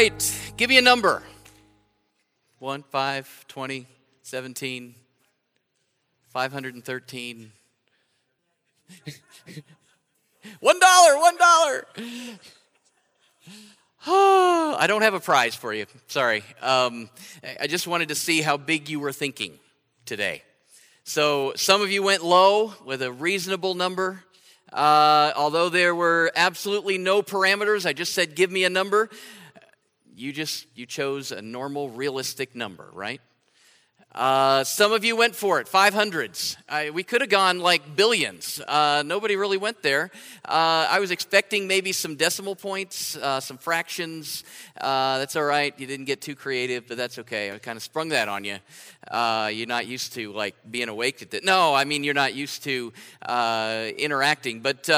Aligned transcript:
right, 0.00 0.52
give 0.56 0.70
me 0.70 0.78
a 0.78 0.82
number 0.82 1.22
1, 2.58 2.84
5, 2.90 3.44
20, 3.48 3.86
17, 4.22 4.94
513. 6.28 7.52
one 10.60 10.80
dollar, 10.80 11.18
one 11.18 11.36
dollar. 11.36 11.86
I 14.78 14.86
don't 14.86 15.02
have 15.02 15.12
a 15.12 15.20
prize 15.20 15.54
for 15.54 15.74
you. 15.74 15.84
Sorry. 16.06 16.42
Um, 16.62 17.10
I 17.60 17.66
just 17.66 17.86
wanted 17.86 18.08
to 18.08 18.14
see 18.14 18.40
how 18.40 18.56
big 18.56 18.88
you 18.88 19.00
were 19.00 19.12
thinking 19.12 19.58
today. 20.06 20.42
So, 21.04 21.52
some 21.56 21.82
of 21.82 21.90
you 21.90 22.02
went 22.02 22.24
low 22.24 22.72
with 22.86 23.02
a 23.02 23.12
reasonable 23.12 23.74
number. 23.74 24.24
Uh, 24.72 25.32
although 25.36 25.68
there 25.68 25.94
were 25.94 26.32
absolutely 26.34 26.96
no 26.96 27.20
parameters, 27.22 27.84
I 27.84 27.92
just 27.92 28.14
said, 28.14 28.34
give 28.34 28.50
me 28.50 28.64
a 28.64 28.70
number. 28.70 29.10
You 30.16 30.32
just 30.32 30.66
you 30.74 30.86
chose 30.86 31.32
a 31.32 31.42
normal, 31.42 31.88
realistic 31.90 32.54
number, 32.54 32.88
right? 32.92 33.20
Uh, 34.12 34.64
some 34.64 34.90
of 34.90 35.04
you 35.04 35.14
went 35.14 35.36
for 35.36 35.60
it, 35.60 35.68
500s. 35.68 36.56
I, 36.68 36.90
we 36.90 37.04
could 37.04 37.20
have 37.20 37.30
gone 37.30 37.60
like 37.60 37.94
billions. 37.94 38.60
Uh, 38.66 39.04
nobody 39.06 39.36
really 39.36 39.56
went 39.56 39.82
there. 39.84 40.10
Uh, 40.44 40.88
I 40.90 40.98
was 40.98 41.12
expecting 41.12 41.68
maybe 41.68 41.92
some 41.92 42.16
decimal 42.16 42.56
points, 42.56 43.16
uh, 43.16 43.38
some 43.38 43.56
fractions. 43.56 44.42
Uh, 44.80 45.18
that's 45.18 45.36
all 45.36 45.44
right. 45.44 45.72
You 45.78 45.86
didn't 45.86 46.06
get 46.06 46.20
too 46.20 46.34
creative, 46.34 46.88
but 46.88 46.96
that's 46.96 47.20
okay. 47.20 47.52
I 47.52 47.58
kind 47.58 47.76
of 47.76 47.84
sprung 47.84 48.08
that 48.08 48.28
on 48.28 48.42
you. 48.42 48.58
Uh, 49.08 49.48
you're 49.52 49.68
not 49.68 49.86
used 49.86 50.12
to 50.14 50.32
like 50.32 50.56
being 50.68 50.88
awake 50.88 51.22
at 51.22 51.32
it. 51.32 51.44
No, 51.44 51.72
I 51.72 51.84
mean 51.84 52.02
you're 52.02 52.12
not 52.12 52.34
used 52.34 52.64
to 52.64 52.92
interacting. 53.96 54.58
But 54.60 54.88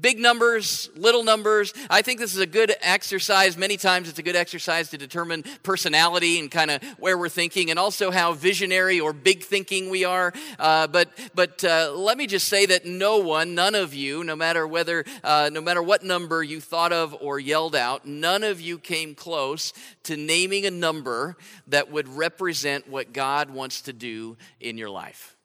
big 0.00 0.18
numbers, 0.18 0.90
little 0.96 1.24
numbers. 1.24 1.72
I 1.90 2.02
think 2.02 2.18
this 2.18 2.34
is 2.34 2.40
a 2.40 2.46
good 2.46 2.74
exercise. 2.80 3.56
Many 3.56 3.76
times 3.76 4.08
it's 4.08 4.18
a 4.18 4.22
good 4.22 4.36
exercise 4.36 4.90
to 4.90 4.98
determine 4.98 5.44
personality 5.62 6.38
and 6.38 6.50
kind 6.50 6.70
of 6.70 6.82
where 6.98 7.18
we're 7.18 7.28
thinking 7.28 7.70
and 7.70 7.78
also 7.78 8.10
how 8.10 8.32
visionary 8.32 9.00
or 9.00 9.12
big 9.12 9.42
thinking 9.42 9.90
we 9.90 10.04
are. 10.04 10.32
Uh, 10.58 10.86
but 10.86 11.10
but 11.34 11.62
uh, 11.64 11.92
let 11.94 12.16
me 12.16 12.26
just 12.26 12.48
say 12.48 12.66
that 12.66 12.86
no 12.86 13.18
one, 13.18 13.54
none 13.54 13.74
of 13.74 13.94
you, 13.94 14.24
no 14.24 14.36
matter 14.36 14.66
whether, 14.66 15.04
uh, 15.22 15.50
no 15.52 15.60
matter 15.60 15.82
what 15.82 16.02
number 16.02 16.42
you 16.42 16.60
thought 16.60 16.92
of 16.92 17.14
or 17.20 17.38
yelled 17.38 17.76
out, 17.76 18.06
none 18.06 18.42
of 18.42 18.60
you 18.60 18.78
came 18.78 19.14
close 19.14 19.72
to 20.04 20.16
naming 20.16 20.66
a 20.66 20.70
number 20.70 21.36
that 21.66 21.90
would 21.90 22.08
represent 22.08 22.88
what 22.88 23.12
God 23.12 23.50
wants 23.50 23.82
to 23.82 23.92
do 23.92 24.36
in 24.60 24.78
your 24.78 24.90
life. 24.90 25.36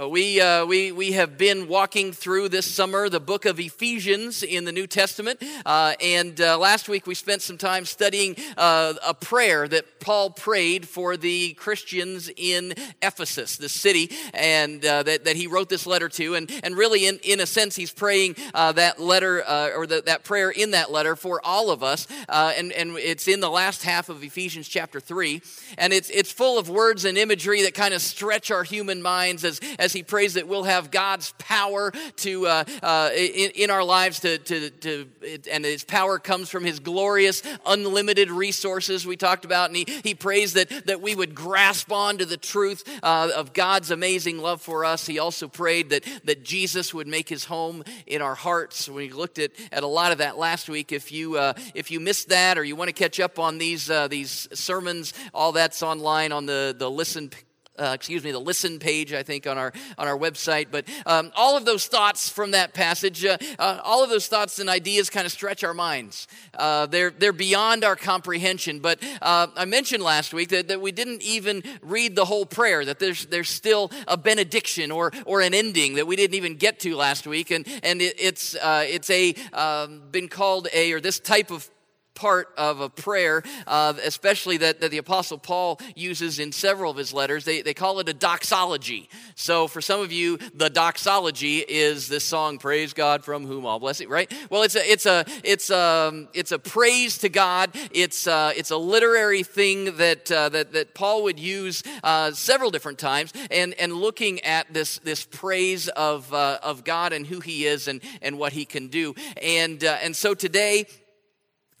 Uh, 0.00 0.08
we, 0.08 0.40
uh, 0.40 0.64
we, 0.64 0.90
we 0.90 1.12
have 1.12 1.36
been 1.36 1.68
walking 1.68 2.12
through 2.12 2.48
this 2.48 2.64
summer 2.64 3.08
the 3.08 3.20
book 3.20 3.44
of 3.44 3.60
Ephesians 3.60 4.42
in 4.42 4.64
the 4.64 4.72
New 4.72 4.86
Testament. 4.86 5.42
Uh, 5.66 5.94
and 6.00 6.40
uh, 6.40 6.56
last 6.56 6.88
week 6.88 7.06
we 7.06 7.14
spent 7.14 7.42
some 7.42 7.58
time 7.58 7.84
studying 7.84 8.34
uh, 8.56 8.94
a 9.06 9.12
prayer 9.12 9.68
that 9.68 10.00
Paul 10.00 10.30
prayed 10.30 10.88
for 10.88 11.16
the 11.16 11.52
Christians 11.54 12.30
in 12.36 12.74
Ephesus, 13.02 13.56
the 13.56 13.68
city, 13.68 14.10
and 14.32 14.84
uh, 14.84 15.02
that, 15.02 15.24
that 15.24 15.36
he 15.36 15.46
wrote 15.46 15.68
this 15.68 15.86
letter 15.86 16.08
to. 16.10 16.36
And, 16.36 16.50
and 16.64 16.74
really, 16.76 17.06
in, 17.06 17.18
in 17.22 17.40
a 17.40 17.46
sense, 17.46 17.76
he's 17.76 17.92
praying 17.92 18.36
that 18.54 18.98
letter 18.98 19.44
or 19.76 19.86
the, 19.86 20.02
that 20.06 20.24
prayer 20.24 20.50
in 20.50 20.70
that 20.70 20.90
letter 20.90 21.16
for 21.16 21.44
all 21.44 21.70
of 21.70 21.82
us. 21.82 22.06
and, 22.28 22.72
and 22.72 22.96
it's 22.96 23.28
in 23.28 23.40
the 23.40 23.50
last 23.50 23.82
half 23.82 24.08
of 24.08 24.22
Ephesians 24.22 24.68
chapter 24.68 25.00
3. 25.00 25.42
And 25.76 25.92
it's, 25.92 26.08
it's 26.10 26.32
full 26.32 26.58
of 26.58 26.70
words 26.70 27.04
and 27.04 27.18
imagery 27.18 27.62
that 27.62 27.74
kind 27.74 27.92
of 27.92 28.00
stretch 28.00 28.50
our 28.50 28.62
human 28.62 29.02
minds 29.02 29.44
as 29.44 29.60
as 29.82 29.92
he 29.92 30.04
prays 30.04 30.34
that 30.34 30.46
we'll 30.46 30.62
have 30.62 30.92
God's 30.92 31.34
power 31.38 31.90
to 32.16 32.46
uh, 32.46 32.64
uh, 32.82 33.10
in, 33.14 33.50
in, 33.56 33.70
our 33.70 33.82
lives 33.82 34.20
to, 34.20 34.38
to, 34.38 34.70
to 34.70 35.08
and 35.50 35.64
his 35.64 35.82
power 35.82 36.20
comes 36.20 36.48
from 36.48 36.64
his 36.64 36.78
glorious 36.78 37.42
unlimited 37.66 38.30
resources 38.30 39.04
we 39.04 39.16
talked 39.16 39.44
about 39.44 39.70
and 39.70 39.76
he, 39.76 39.84
he 40.04 40.14
prays 40.14 40.52
that, 40.52 40.86
that 40.86 41.00
we 41.00 41.16
would 41.16 41.34
grasp 41.34 41.90
on 41.90 42.18
to 42.18 42.24
the 42.24 42.36
truth 42.36 42.88
uh, 43.02 43.30
of 43.34 43.52
God's 43.52 43.90
amazing 43.90 44.38
love 44.38 44.62
for 44.62 44.84
us. 44.84 45.04
He 45.04 45.18
also 45.18 45.48
prayed 45.48 45.90
that, 45.90 46.04
that 46.24 46.44
Jesus 46.44 46.94
would 46.94 47.08
make 47.08 47.28
his 47.28 47.44
home 47.44 47.82
in 48.06 48.22
our 48.22 48.36
hearts. 48.36 48.88
We 48.88 49.10
looked 49.10 49.40
at, 49.40 49.50
at 49.72 49.82
a 49.82 49.88
lot 49.88 50.12
of 50.12 50.18
that 50.18 50.38
last 50.38 50.68
week. 50.68 50.92
If 50.92 51.10
you, 51.10 51.38
uh, 51.38 51.54
if 51.74 51.90
you 51.90 51.98
missed 51.98 52.28
that 52.28 52.56
or 52.56 52.62
you 52.62 52.76
want 52.76 52.88
to 52.88 52.94
catch 52.94 53.18
up 53.18 53.40
on 53.40 53.58
these, 53.58 53.90
uh, 53.90 54.06
these 54.06 54.48
sermons, 54.52 55.12
all 55.34 55.50
that's 55.50 55.82
online 55.82 56.30
on 56.30 56.46
the, 56.46 56.74
the 56.78 56.88
listen 56.88 57.30
uh, 57.78 57.92
excuse 57.94 58.22
me, 58.22 58.32
the 58.32 58.38
listen 58.38 58.78
page, 58.78 59.12
I 59.12 59.22
think, 59.22 59.46
on 59.46 59.56
our 59.56 59.72
on 59.96 60.06
our 60.06 60.16
website. 60.16 60.66
But 60.70 60.86
um, 61.06 61.32
all 61.34 61.56
of 61.56 61.64
those 61.64 61.86
thoughts 61.86 62.28
from 62.28 62.50
that 62.50 62.74
passage, 62.74 63.24
uh, 63.24 63.38
uh, 63.58 63.80
all 63.82 64.04
of 64.04 64.10
those 64.10 64.26
thoughts 64.26 64.58
and 64.58 64.68
ideas 64.68 65.08
kind 65.08 65.24
of 65.24 65.32
stretch 65.32 65.64
our 65.64 65.74
minds. 65.74 66.28
Uh, 66.54 66.86
they're 66.86 67.10
they're 67.10 67.32
beyond 67.32 67.84
our 67.84 67.96
comprehension. 67.96 68.80
But 68.80 69.02
uh, 69.22 69.46
I 69.56 69.64
mentioned 69.64 70.02
last 70.02 70.34
week 70.34 70.50
that, 70.50 70.68
that 70.68 70.80
we 70.80 70.92
didn't 70.92 71.22
even 71.22 71.62
read 71.80 72.14
the 72.14 72.26
whole 72.26 72.44
prayer. 72.44 72.84
That 72.84 72.98
there's 72.98 73.26
there's 73.26 73.48
still 73.48 73.90
a 74.06 74.16
benediction 74.16 74.90
or 74.90 75.12
or 75.24 75.40
an 75.40 75.54
ending 75.54 75.94
that 75.94 76.06
we 76.06 76.16
didn't 76.16 76.34
even 76.34 76.56
get 76.56 76.78
to 76.80 76.94
last 76.94 77.26
week, 77.26 77.50
and 77.50 77.66
and 77.82 78.02
it, 78.02 78.20
it's 78.20 78.54
uh, 78.54 78.84
it's 78.86 79.08
a 79.08 79.34
um, 79.54 80.02
been 80.10 80.28
called 80.28 80.68
a 80.74 80.92
or 80.92 81.00
this 81.00 81.18
type 81.18 81.50
of 81.50 81.68
part 82.14 82.48
of 82.56 82.80
a 82.80 82.88
prayer, 82.88 83.42
uh, 83.66 83.94
especially 84.04 84.58
that, 84.58 84.80
that 84.80 84.90
the 84.90 84.98
Apostle 84.98 85.38
Paul 85.38 85.80
uses 85.94 86.38
in 86.38 86.52
several 86.52 86.90
of 86.90 86.96
his 86.96 87.12
letters. 87.12 87.44
They, 87.44 87.62
they 87.62 87.74
call 87.74 88.00
it 88.00 88.08
a 88.08 88.14
doxology. 88.14 89.08
So, 89.34 89.66
for 89.68 89.80
some 89.80 90.00
of 90.00 90.12
you, 90.12 90.38
the 90.54 90.70
doxology 90.70 91.58
is 91.58 92.08
this 92.08 92.24
song, 92.24 92.58
Praise 92.58 92.92
God 92.92 93.24
from 93.24 93.46
whom 93.46 93.66
all 93.66 93.78
blessing, 93.78 94.08
right? 94.08 94.32
Well, 94.50 94.62
it's 94.62 94.76
a, 94.76 94.90
it's 94.90 95.06
a, 95.06 95.24
it's 95.42 95.70
a, 95.70 95.92
um, 95.92 96.28
it's 96.32 96.52
a 96.52 96.58
praise 96.58 97.18
to 97.18 97.28
God. 97.28 97.70
It's 97.92 98.26
a, 98.26 98.32
uh, 98.32 98.52
it's 98.56 98.70
a 98.70 98.76
literary 98.76 99.42
thing 99.42 99.96
that, 99.96 100.30
uh, 100.30 100.48
that, 100.50 100.72
that 100.72 100.94
Paul 100.94 101.24
would 101.24 101.38
use 101.38 101.82
uh, 102.02 102.32
several 102.32 102.70
different 102.70 102.98
times 102.98 103.32
and, 103.50 103.74
and 103.74 103.92
looking 103.92 104.40
at 104.40 104.72
this, 104.72 104.98
this 105.00 105.24
praise 105.24 105.88
of, 105.88 106.32
uh, 106.32 106.58
of 106.62 106.84
God 106.84 107.12
and 107.12 107.26
who 107.26 107.40
he 107.40 107.66
is 107.66 107.88
and, 107.88 108.00
and 108.20 108.38
what 108.38 108.52
he 108.52 108.64
can 108.64 108.88
do. 108.88 109.14
And, 109.42 109.82
uh, 109.84 109.98
and 110.02 110.14
so 110.16 110.34
today, 110.34 110.86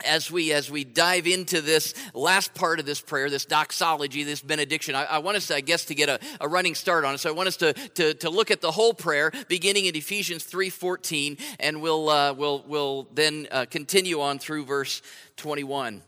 as 0.04 0.30
we 0.30 0.52
as 0.52 0.70
we 0.70 0.84
dive 0.84 1.26
into 1.26 1.60
this 1.60 1.94
last 2.14 2.54
part 2.54 2.80
of 2.80 2.86
this 2.86 3.00
prayer 3.00 3.30
this 3.30 3.44
doxology 3.44 4.22
this 4.24 4.42
benediction 4.42 4.94
i, 4.94 5.04
I 5.04 5.18
want 5.18 5.36
us 5.36 5.50
i 5.50 5.60
guess 5.60 5.84
to 5.86 5.94
get 5.94 6.08
a, 6.08 6.18
a, 6.40 6.48
running 6.48 6.74
start 6.74 7.04
on 7.04 7.14
it. 7.14 7.18
So 7.18 7.30
i 7.30 7.32
want 7.32 7.48
us 7.48 7.56
to, 7.58 7.72
to, 7.72 8.14
to 8.14 8.30
look 8.30 8.50
at 8.50 8.60
the 8.60 8.70
whole 8.70 8.94
prayer 8.94 9.32
beginning 9.48 9.86
in 9.86 9.96
ephesians 9.96 10.44
3.14 10.44 11.40
and 11.60 11.82
we'll 11.82 12.08
uh, 12.08 12.32
we'll 12.32 12.64
we'll 12.66 13.08
then 13.14 13.46
uh, 13.50 13.66
continue 13.70 14.20
on 14.20 14.38
through 14.38 14.64
verse 14.64 15.02
21 15.36 16.02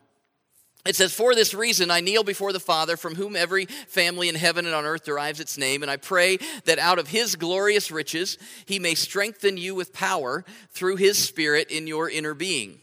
it 0.87 0.97
says, 0.97 1.15
For 1.15 1.35
this 1.35 1.55
reason 1.55 1.91
I 1.91 2.01
kneel 2.01 2.25
before 2.25 2.53
the 2.53 2.61
Father, 2.61 2.97
from 2.97 3.15
whom 3.15 3.37
every 3.37 3.65
family 3.65 4.29
in 4.29 4.35
heaven 4.35 4.67
and 4.67 4.75
on 4.75 4.85
earth 4.85 5.05
derives 5.05 5.41
its 5.41 5.57
name, 5.57 5.83
and 5.83 5.91
I 5.91 5.97
pray 5.97 6.39
that 6.67 6.79
out 6.79 6.99
of 6.99 7.09
his 7.09 7.37
glorious 7.37 7.91
riches 7.91 8.37
he 8.67 8.79
may 8.79 8.95
strengthen 8.95 9.57
you 9.57 9.75
with 9.75 9.95
power 9.95 10.45
through 10.71 10.97
his 10.97 11.17
Spirit 11.17 11.71
in 11.71 11.87
your 11.87 12.11
inner 12.11 12.35
being 12.35 12.81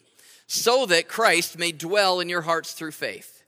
so 0.52 0.86
that 0.86 1.08
Christ 1.08 1.58
may 1.58 1.72
dwell 1.72 2.20
in 2.20 2.28
your 2.28 2.42
hearts 2.42 2.74
through 2.74 2.92
faith. 2.92 3.42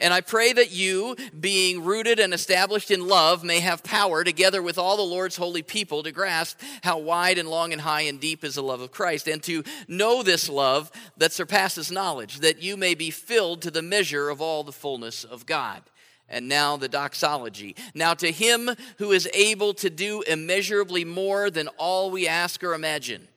And 0.00 0.12
I 0.12 0.20
pray 0.20 0.52
that 0.52 0.72
you, 0.72 1.14
being 1.38 1.84
rooted 1.84 2.18
and 2.18 2.34
established 2.34 2.90
in 2.90 3.06
love, 3.06 3.44
may 3.44 3.60
have 3.60 3.84
power, 3.84 4.24
together 4.24 4.60
with 4.60 4.76
all 4.76 4.96
the 4.96 5.02
Lord's 5.02 5.36
holy 5.36 5.62
people, 5.62 6.02
to 6.02 6.10
grasp 6.10 6.60
how 6.82 6.98
wide 6.98 7.38
and 7.38 7.48
long 7.48 7.72
and 7.72 7.82
high 7.82 8.02
and 8.02 8.20
deep 8.20 8.42
is 8.42 8.56
the 8.56 8.62
love 8.62 8.80
of 8.80 8.90
Christ, 8.90 9.28
and 9.28 9.40
to 9.44 9.62
know 9.86 10.24
this 10.24 10.48
love 10.48 10.90
that 11.16 11.32
surpasses 11.32 11.92
knowledge, 11.92 12.40
that 12.40 12.60
you 12.60 12.76
may 12.76 12.96
be 12.96 13.10
filled 13.10 13.62
to 13.62 13.70
the 13.70 13.82
measure 13.82 14.28
of 14.28 14.42
all 14.42 14.64
the 14.64 14.72
fullness 14.72 15.22
of 15.22 15.46
God. 15.46 15.82
And 16.28 16.48
now 16.48 16.76
the 16.76 16.88
doxology. 16.88 17.76
Now 17.94 18.14
to 18.14 18.32
him 18.32 18.70
who 18.98 19.12
is 19.12 19.28
able 19.32 19.74
to 19.74 19.90
do 19.90 20.22
immeasurably 20.22 21.04
more 21.04 21.50
than 21.50 21.68
all 21.78 22.10
we 22.10 22.26
ask 22.26 22.62
or 22.64 22.74
imagine 22.74 23.28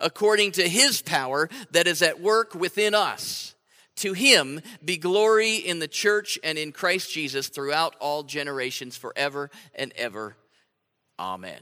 according 0.00 0.52
to 0.52 0.68
his 0.68 1.02
power 1.02 1.48
that 1.70 1.86
is 1.86 2.02
at 2.02 2.20
work 2.20 2.54
within 2.54 2.94
us. 2.94 3.54
To 3.96 4.12
him 4.12 4.60
be 4.84 4.98
glory 4.98 5.56
in 5.56 5.78
the 5.78 5.88
church 5.88 6.38
and 6.44 6.58
in 6.58 6.72
Christ 6.72 7.12
Jesus 7.12 7.48
throughout 7.48 7.96
all 7.98 8.22
generations, 8.22 8.96
forever 8.96 9.50
and 9.74 9.92
ever. 9.96 10.36
Amen. 11.18 11.60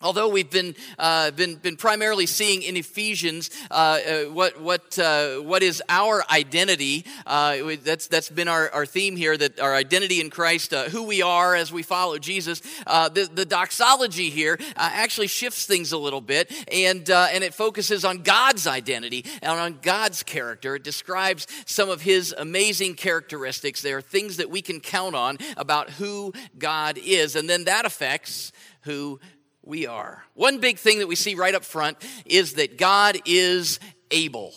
Although 0.00 0.28
we've 0.28 0.50
been, 0.50 0.76
uh, 0.96 1.32
been, 1.32 1.56
been 1.56 1.76
primarily 1.76 2.26
seeing 2.26 2.62
in 2.62 2.76
Ephesians 2.76 3.50
uh, 3.68 3.74
uh, 3.74 4.24
what, 4.26 4.60
what, 4.60 4.96
uh, 4.96 5.38
what 5.38 5.64
is 5.64 5.82
our 5.88 6.22
identity, 6.30 7.04
uh, 7.26 7.56
that's, 7.82 8.06
that's 8.06 8.28
been 8.28 8.46
our, 8.46 8.70
our 8.70 8.86
theme 8.86 9.16
here, 9.16 9.36
that 9.36 9.58
our 9.58 9.74
identity 9.74 10.20
in 10.20 10.30
Christ, 10.30 10.72
uh, 10.72 10.84
who 10.84 11.02
we 11.02 11.20
are 11.20 11.56
as 11.56 11.72
we 11.72 11.82
follow 11.82 12.16
Jesus, 12.18 12.60
the, 12.86 13.28
the 13.32 13.44
doxology 13.44 14.30
here 14.30 14.58
actually 14.76 15.26
shifts 15.26 15.66
things 15.66 15.90
a 15.90 15.98
little 15.98 16.20
bit 16.20 16.52
and, 16.72 17.10
and 17.10 17.42
it 17.42 17.52
focuses 17.52 18.04
on 18.04 18.18
God's 18.18 18.68
identity 18.68 19.24
and 19.42 19.58
on 19.58 19.78
God's 19.82 20.22
character. 20.22 20.76
It 20.76 20.84
describes 20.84 21.48
some 21.66 21.90
of 21.90 22.02
his 22.02 22.32
amazing 22.38 22.94
characteristics. 22.94 23.82
There 23.82 23.96
are 23.96 24.02
things 24.02 24.36
that 24.36 24.48
we 24.48 24.62
can 24.62 24.78
count 24.78 25.16
on 25.16 25.38
about 25.56 25.90
who 25.90 26.32
God 26.56 26.98
is, 26.98 27.34
and 27.34 27.50
then 27.50 27.64
that 27.64 27.84
affects 27.84 28.52
who 28.82 29.18
we 29.62 29.86
are. 29.86 30.24
One 30.34 30.60
big 30.60 30.78
thing 30.78 30.98
that 30.98 31.08
we 31.08 31.14
see 31.14 31.34
right 31.34 31.54
up 31.54 31.64
front 31.64 31.98
is 32.24 32.54
that 32.54 32.78
God 32.78 33.18
is 33.24 33.80
able. 34.10 34.54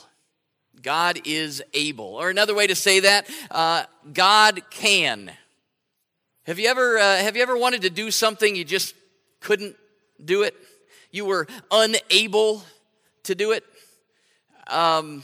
God 0.82 1.20
is 1.26 1.62
able. 1.74 2.16
Or 2.16 2.30
another 2.30 2.56
way 2.56 2.68
to 2.68 2.76
say 2.76 3.02
that, 3.02 3.30
uh, 3.50 3.84
God 4.14 4.62
can. 4.70 5.32
Have 6.44 6.60
you 6.60 6.68
ever 6.68 6.98
uh, 6.98 7.18
have 7.18 7.36
you 7.36 7.44
ever 7.44 7.58
wanted 7.58 7.84
to 7.84 7.90
do 7.90 8.10
something 8.10 8.56
you 8.56 8.66
just 8.66 8.96
couldn't 9.42 9.76
do 10.24 10.44
it? 10.44 10.56
You 11.12 11.26
were 11.26 11.46
unable 11.70 12.64
to 13.24 13.36
do 13.36 13.52
it. 13.52 13.64
Um, 14.68 15.24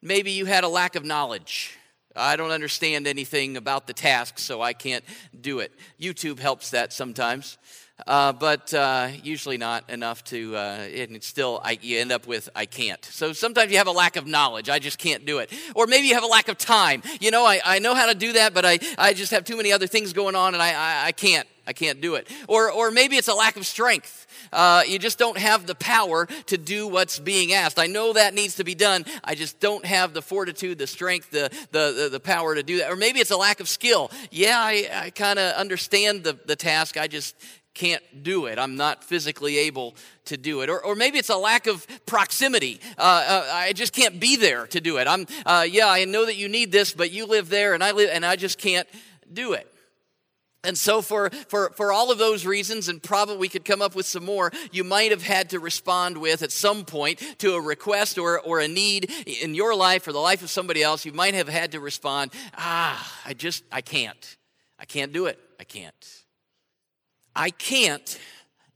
maybe 0.00 0.30
you 0.30 0.46
had 0.46 0.64
a 0.64 0.68
lack 0.68 0.94
of 0.94 1.04
knowledge. 1.04 1.76
I 2.14 2.36
don't 2.36 2.50
understand 2.50 3.06
anything 3.06 3.56
about 3.56 3.86
the 3.86 3.92
task, 3.92 4.38
so 4.38 4.60
I 4.62 4.72
can't 4.72 5.04
do 5.38 5.60
it. 5.60 5.72
YouTube 6.00 6.38
helps 6.38 6.70
that 6.70 6.92
sometimes. 6.92 7.58
Uh, 8.06 8.32
but 8.32 8.72
uh, 8.74 9.08
usually 9.22 9.58
not 9.58 9.88
enough 9.88 10.24
to, 10.24 10.56
uh, 10.56 10.88
and 10.94 11.22
still 11.22 11.60
I, 11.62 11.78
you 11.80 11.98
end 11.98 12.10
up 12.10 12.26
with 12.26 12.48
I 12.54 12.66
can't. 12.66 13.04
So 13.04 13.32
sometimes 13.32 13.70
you 13.70 13.78
have 13.78 13.86
a 13.86 13.92
lack 13.92 14.16
of 14.16 14.26
knowledge. 14.26 14.68
I 14.68 14.78
just 14.78 14.98
can't 14.98 15.24
do 15.24 15.38
it. 15.38 15.52
Or 15.74 15.86
maybe 15.86 16.08
you 16.08 16.14
have 16.14 16.24
a 16.24 16.28
lack 16.28 16.48
of 16.48 16.58
time. 16.58 17.02
You 17.20 17.30
know, 17.30 17.44
I, 17.44 17.60
I 17.64 17.78
know 17.78 17.94
how 17.94 18.06
to 18.06 18.14
do 18.14 18.32
that, 18.34 18.54
but 18.54 18.64
I, 18.64 18.78
I 18.98 19.12
just 19.12 19.30
have 19.30 19.44
too 19.44 19.56
many 19.56 19.72
other 19.72 19.86
things 19.86 20.12
going 20.12 20.34
on 20.34 20.54
and 20.54 20.62
I, 20.62 20.72
I, 20.72 21.06
I 21.06 21.12
can't. 21.12 21.46
I 21.64 21.72
can't 21.72 22.00
do 22.00 22.16
it. 22.16 22.28
Or, 22.48 22.72
or 22.72 22.90
maybe 22.90 23.14
it's 23.14 23.28
a 23.28 23.34
lack 23.34 23.56
of 23.56 23.64
strength. 23.64 24.26
Uh, 24.52 24.82
you 24.84 24.98
just 24.98 25.16
don't 25.16 25.38
have 25.38 25.64
the 25.64 25.76
power 25.76 26.26
to 26.46 26.58
do 26.58 26.88
what's 26.88 27.20
being 27.20 27.52
asked. 27.52 27.78
I 27.78 27.86
know 27.86 28.14
that 28.14 28.34
needs 28.34 28.56
to 28.56 28.64
be 28.64 28.74
done. 28.74 29.04
I 29.22 29.36
just 29.36 29.60
don't 29.60 29.84
have 29.86 30.12
the 30.12 30.22
fortitude, 30.22 30.78
the 30.78 30.88
strength, 30.88 31.30
the, 31.30 31.50
the, 31.70 31.94
the, 31.96 32.08
the 32.10 32.20
power 32.20 32.56
to 32.56 32.64
do 32.64 32.78
that. 32.78 32.90
Or 32.90 32.96
maybe 32.96 33.20
it's 33.20 33.30
a 33.30 33.36
lack 33.36 33.60
of 33.60 33.68
skill. 33.68 34.10
Yeah, 34.32 34.58
I, 34.58 34.88
I 34.92 35.10
kind 35.10 35.38
of 35.38 35.54
understand 35.54 36.24
the, 36.24 36.36
the 36.46 36.56
task. 36.56 36.96
I 36.96 37.06
just 37.06 37.36
can't 37.74 38.22
do 38.22 38.46
it. 38.46 38.58
I'm 38.58 38.76
not 38.76 39.02
physically 39.02 39.58
able 39.58 39.94
to 40.26 40.36
do 40.36 40.60
it. 40.60 40.70
Or, 40.70 40.84
or 40.84 40.94
maybe 40.94 41.18
it's 41.18 41.30
a 41.30 41.36
lack 41.36 41.66
of 41.66 41.86
proximity. 42.06 42.80
Uh, 42.98 43.00
uh, 43.26 43.50
I 43.52 43.72
just 43.72 43.92
can't 43.92 44.20
be 44.20 44.36
there 44.36 44.66
to 44.68 44.80
do 44.80 44.98
it. 44.98 45.08
I'm, 45.08 45.26
uh, 45.46 45.66
yeah, 45.68 45.88
I 45.88 46.04
know 46.04 46.26
that 46.26 46.36
you 46.36 46.48
need 46.48 46.72
this, 46.72 46.92
but 46.92 47.10
you 47.10 47.26
live 47.26 47.48
there 47.48 47.74
and 47.74 47.82
I 47.82 47.92
live, 47.92 48.10
and 48.12 48.24
I 48.24 48.36
just 48.36 48.58
can't 48.58 48.88
do 49.32 49.54
it. 49.54 49.68
And 50.64 50.78
so, 50.78 51.02
for, 51.02 51.30
for, 51.48 51.70
for 51.70 51.90
all 51.90 52.12
of 52.12 52.18
those 52.18 52.46
reasons, 52.46 52.88
and 52.88 53.02
probably 53.02 53.36
we 53.36 53.48
could 53.48 53.64
come 53.64 53.82
up 53.82 53.96
with 53.96 54.06
some 54.06 54.24
more, 54.24 54.52
you 54.70 54.84
might 54.84 55.10
have 55.10 55.22
had 55.22 55.50
to 55.50 55.58
respond 55.58 56.18
with 56.18 56.42
at 56.42 56.52
some 56.52 56.84
point 56.84 57.20
to 57.38 57.54
a 57.54 57.60
request 57.60 58.16
or, 58.16 58.38
or 58.38 58.60
a 58.60 58.68
need 58.68 59.10
in 59.26 59.56
your 59.56 59.74
life 59.74 60.06
or 60.06 60.12
the 60.12 60.20
life 60.20 60.40
of 60.40 60.50
somebody 60.50 60.80
else. 60.80 61.04
You 61.04 61.12
might 61.12 61.34
have 61.34 61.48
had 61.48 61.72
to 61.72 61.80
respond, 61.80 62.32
ah, 62.56 63.20
I 63.24 63.34
just, 63.34 63.64
I 63.72 63.80
can't. 63.80 64.36
I 64.78 64.84
can't 64.84 65.12
do 65.12 65.26
it. 65.26 65.40
I 65.58 65.64
can't. 65.64 66.21
I 67.34 67.50
can't 67.50 68.18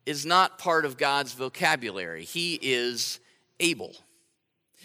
is 0.07 0.25
not 0.25 0.59
part 0.59 0.85
of 0.85 0.97
God's 0.97 1.33
vocabulary. 1.33 2.25
He 2.25 2.59
is 2.63 3.19
able. 3.61 3.95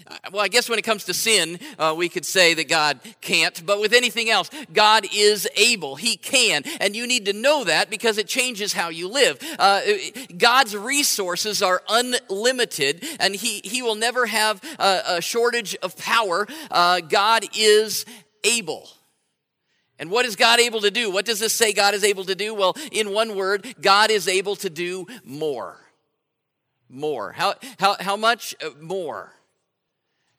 Uh, 0.08 0.16
well, 0.32 0.44
I 0.44 0.48
guess 0.48 0.70
when 0.70 0.80
it 0.80 0.84
comes 0.84 1.04
to 1.06 1.14
sin, 1.14 1.60
uh, 1.78 1.94
we 1.96 2.10
could 2.10 2.26
say 2.26 2.54
that 2.56 2.68
God 2.68 3.00
can't, 3.22 3.64
but 3.66 3.80
with 3.80 3.94
anything 3.94 4.30
else, 4.30 4.50
God 4.74 5.06
is 5.14 5.48
able. 5.56 5.96
He 5.96 6.18
can. 6.18 6.64
And 6.80 6.96
you 6.96 7.06
need 7.06 7.26
to 7.26 7.34
know 7.34 7.64
that 7.66 7.90
because 7.90 8.18
it 8.18 8.28
changes 8.28 8.74
how 8.74 8.90
you 8.90 9.08
live. 9.08 9.38
Uh, 9.60 9.82
God's 10.38 10.76
resources 10.76 11.62
are 11.62 11.84
unlimited, 11.88 13.04
and 13.20 13.36
He, 13.36 13.62
he 13.64 13.82
will 13.82 13.96
never 13.96 14.26
have 14.26 14.62
a, 14.80 15.02
a 15.08 15.22
shortage 15.22 15.76
of 15.84 15.96
power. 15.98 16.48
Uh, 16.72 17.02
God 17.02 17.46
is 17.56 18.06
able. 18.44 18.90
And 20.02 20.10
what 20.10 20.26
is 20.26 20.36
God 20.36 20.60
able 20.60 20.82
to 20.82 20.90
do? 20.90 21.12
What 21.12 21.26
does 21.26 21.40
this 21.40 21.54
say 21.54 21.74
God 21.74 21.94
is 21.94 22.04
able 22.04 22.26
to 22.26 22.34
do? 22.34 22.56
Well, 22.56 22.76
in 22.92 23.14
one 23.14 23.36
word, 23.36 23.76
God 23.80 24.10
is 24.10 24.28
able 24.28 24.56
to 24.58 24.70
do 24.70 25.06
more. 25.24 25.78
More. 26.90 27.32
How, 27.34 27.54
how, 27.78 27.96
how 28.00 28.18
much 28.18 28.56
uh, 28.66 28.72
more? 28.82 29.32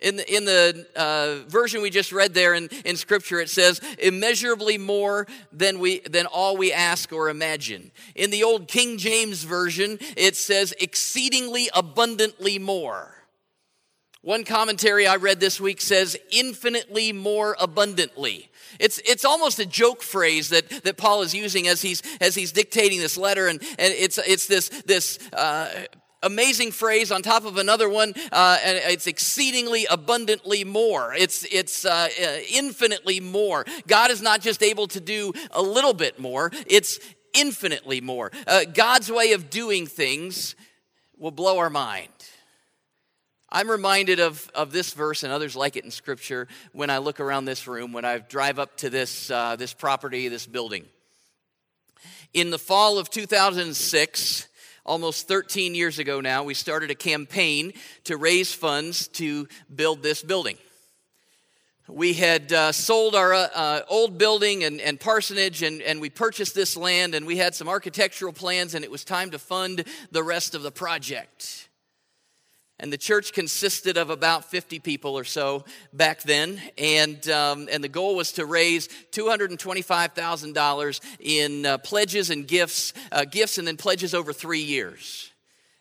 In 0.00 0.17
the, 0.17 0.35
in 0.35 0.44
the 0.47 0.85
uh, 0.97 1.49
version 1.49 1.81
we 1.81 1.91
just 1.91 2.11
read 2.11 2.35
there 2.35 2.55
in, 2.55 2.70
in 2.85 2.97
Scripture, 2.97 3.38
it 3.38 3.50
says, 3.50 3.81
immeasurably 4.00 4.79
more 4.79 5.29
than, 5.53 5.79
we, 5.79 6.00
than 6.00 6.26
all 6.26 6.56
we 6.56 6.73
ask 6.73 7.12
or 7.12 7.31
imagine. 7.31 7.93
In 8.17 8.31
the 8.31 8.43
old 8.43 8.67
King 8.67 8.99
James 8.99 9.44
Version, 9.44 9.99
it 10.17 10.35
says, 10.35 10.75
exceedingly 10.81 11.70
abundantly 11.73 12.59
more. 12.59 13.14
One 14.23 14.44
commentary 14.44 15.06
I 15.06 15.17
read 15.17 15.41
this 15.41 15.61
week 15.61 15.81
says, 15.81 16.17
infinitely 16.32 17.12
more 17.12 17.56
abundantly. 17.61 18.50
It's, 18.78 18.98
it's 19.04 19.24
almost 19.24 19.58
a 19.58 19.66
joke 19.66 20.02
phrase 20.02 20.50
that, 20.50 20.69
that 20.84 20.96
Paul 20.96 21.22
is 21.22 21.34
using 21.34 21.69
as 21.69 21.82
he's, 21.82 22.02
as 22.20 22.34
he's 22.34 22.52
dictating 22.52 23.00
this 23.00 23.16
letter, 23.16 23.48
and, 23.48 23.60
and 23.78 23.92
it's, 23.94 24.19
it's 24.19 24.46
this, 24.46 24.69
this 24.86 25.19
uh, 25.32 25.69
amazing 26.22 26.70
phrase 26.72 27.10
on 27.10 27.22
top 27.22 27.44
of 27.44 27.56
another 27.56 27.88
one, 27.88 28.14
uh, 28.30 28.58
and 28.64 28.78
it's 28.92 29.06
exceedingly 29.06 29.86
abundantly 29.90 30.64
more. 30.64 31.14
It's, 31.14 31.44
it's 31.50 31.84
uh, 31.84 32.08
uh, 32.22 32.38
infinitely 32.50 33.20
more. 33.20 33.64
God 33.86 34.10
is 34.10 34.22
not 34.22 34.40
just 34.40 34.62
able 34.62 34.86
to 34.88 35.00
do 35.00 35.32
a 35.50 35.62
little 35.62 35.94
bit 35.94 36.18
more, 36.18 36.50
it's 36.66 36.98
infinitely 37.34 38.00
more. 38.00 38.30
Uh, 38.46 38.64
God's 38.72 39.10
way 39.10 39.32
of 39.32 39.50
doing 39.50 39.86
things 39.86 40.54
will 41.16 41.30
blow 41.30 41.58
our 41.58 41.70
mind. 41.70 42.08
I'm 43.54 43.70
reminded 43.70 44.19
of, 44.19 44.50
of 44.54 44.72
this 44.72 44.94
verse 44.94 45.25
and 45.25 45.32
others 45.32 45.54
like 45.54 45.76
it 45.76 45.84
in 45.84 45.90
Scripture 45.90 46.49
when 46.72 46.88
I 46.88 46.99
look 46.99 47.20
around 47.20 47.44
this 47.44 47.66
room, 47.66 47.93
when 47.93 48.06
I 48.06 48.16
drive 48.16 48.58
up 48.58 48.78
to 48.78 48.88
this, 48.88 49.31
uh, 49.31 49.56
this 49.56 49.75
property, 49.75 50.28
this 50.28 50.46
building. 50.46 50.87
In 52.32 52.49
the 52.49 52.58
fall 52.58 52.96
of 52.96 53.10
2006, 53.10 54.49
almost 54.87 55.28
13 55.28 55.75
years 55.75 55.99
ago 55.99 56.22
now, 56.22 56.44
we 56.44 56.54
started 56.54 56.90
a 56.90 56.94
campaign 56.94 57.75
to 58.04 58.16
raise 58.16 58.54
funds 58.54 59.06
to 59.08 59.46
build 59.75 60.02
this 60.02 60.22
building. 60.22 60.56
We 61.88 62.14
had 62.14 62.54
uh, 62.54 62.72
sold 62.72 63.14
our 63.14 63.34
uh, 63.34 63.49
uh, 63.54 63.81
old 63.87 64.16
building 64.16 64.64
and, 64.64 64.81
and 64.81 64.99
parsonage, 64.99 65.62
and, 65.62 65.82
and 65.82 66.00
we 66.00 66.08
purchased 66.08 66.54
this 66.54 66.75
land, 66.75 67.14
and 67.14 67.26
we 67.26 67.37
had 67.37 67.54
some 67.54 67.69
architectural 67.69 68.32
plans, 68.32 68.75
and 68.75 68.82
it 68.82 68.90
was 68.90 69.04
time 69.04 69.31
to 69.32 69.38
fund 69.38 69.84
the 70.10 70.22
rest 70.22 70.54
of 70.54 70.62
the 70.62 70.72
project. 70.72 71.69
And 72.82 72.93
the 72.93 72.99
church 72.99 73.32
consisted 73.32 73.96
of 73.96 74.11
about 74.11 74.44
50 74.44 74.81
people 74.81 75.17
or 75.17 75.23
so 75.23 75.64
back 75.93 76.25
then. 76.25 76.61
And, 76.76 77.29
um, 77.29 77.69
and 77.70 77.82
the 77.82 77.88
goal 77.88 78.17
was 78.17 78.32
to 78.32 78.44
raise 78.44 78.88
$225,000 79.12 81.00
in 81.21 81.64
uh, 81.64 81.78
pledges 81.78 82.30
and 82.30 82.45
gifts, 82.45 82.92
uh, 83.12 83.25
gifts 83.25 83.59
and 83.59 83.68
then 83.68 83.76
pledges 83.76 84.14
over 84.14 84.33
three 84.33 84.62
years. 84.62 85.30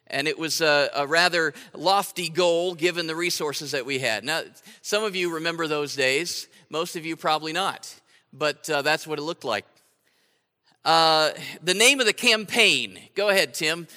And 0.05 0.27
it 0.27 0.37
was 0.37 0.61
a, 0.61 0.91
a, 0.93 1.07
rather 1.07 1.55
lofty 1.73 2.29
goal 2.29 2.75
given 2.75 3.07
the 3.07 3.15
resources 3.15 3.71
that 3.71 3.83
we 3.83 3.97
had. 3.97 4.23
Now, 4.23 4.43
some 4.83 5.03
of 5.03 5.15
you 5.15 5.33
remember 5.33 5.65
those 5.65 5.95
days, 5.95 6.47
most 6.69 6.95
of 6.95 7.03
you 7.03 7.15
probably 7.15 7.51
not, 7.51 7.91
but 8.31 8.69
uh, 8.69 8.83
that's 8.83 9.07
what 9.07 9.17
it 9.17 9.23
looked 9.23 9.43
like. 9.43 9.65
Uh, 10.85 11.31
the 11.63 11.73
name 11.73 11.99
of 11.99 12.05
the 12.05 12.13
campaign, 12.13 12.99
go 13.15 13.29
ahead, 13.29 13.53
Tim, 13.53 13.87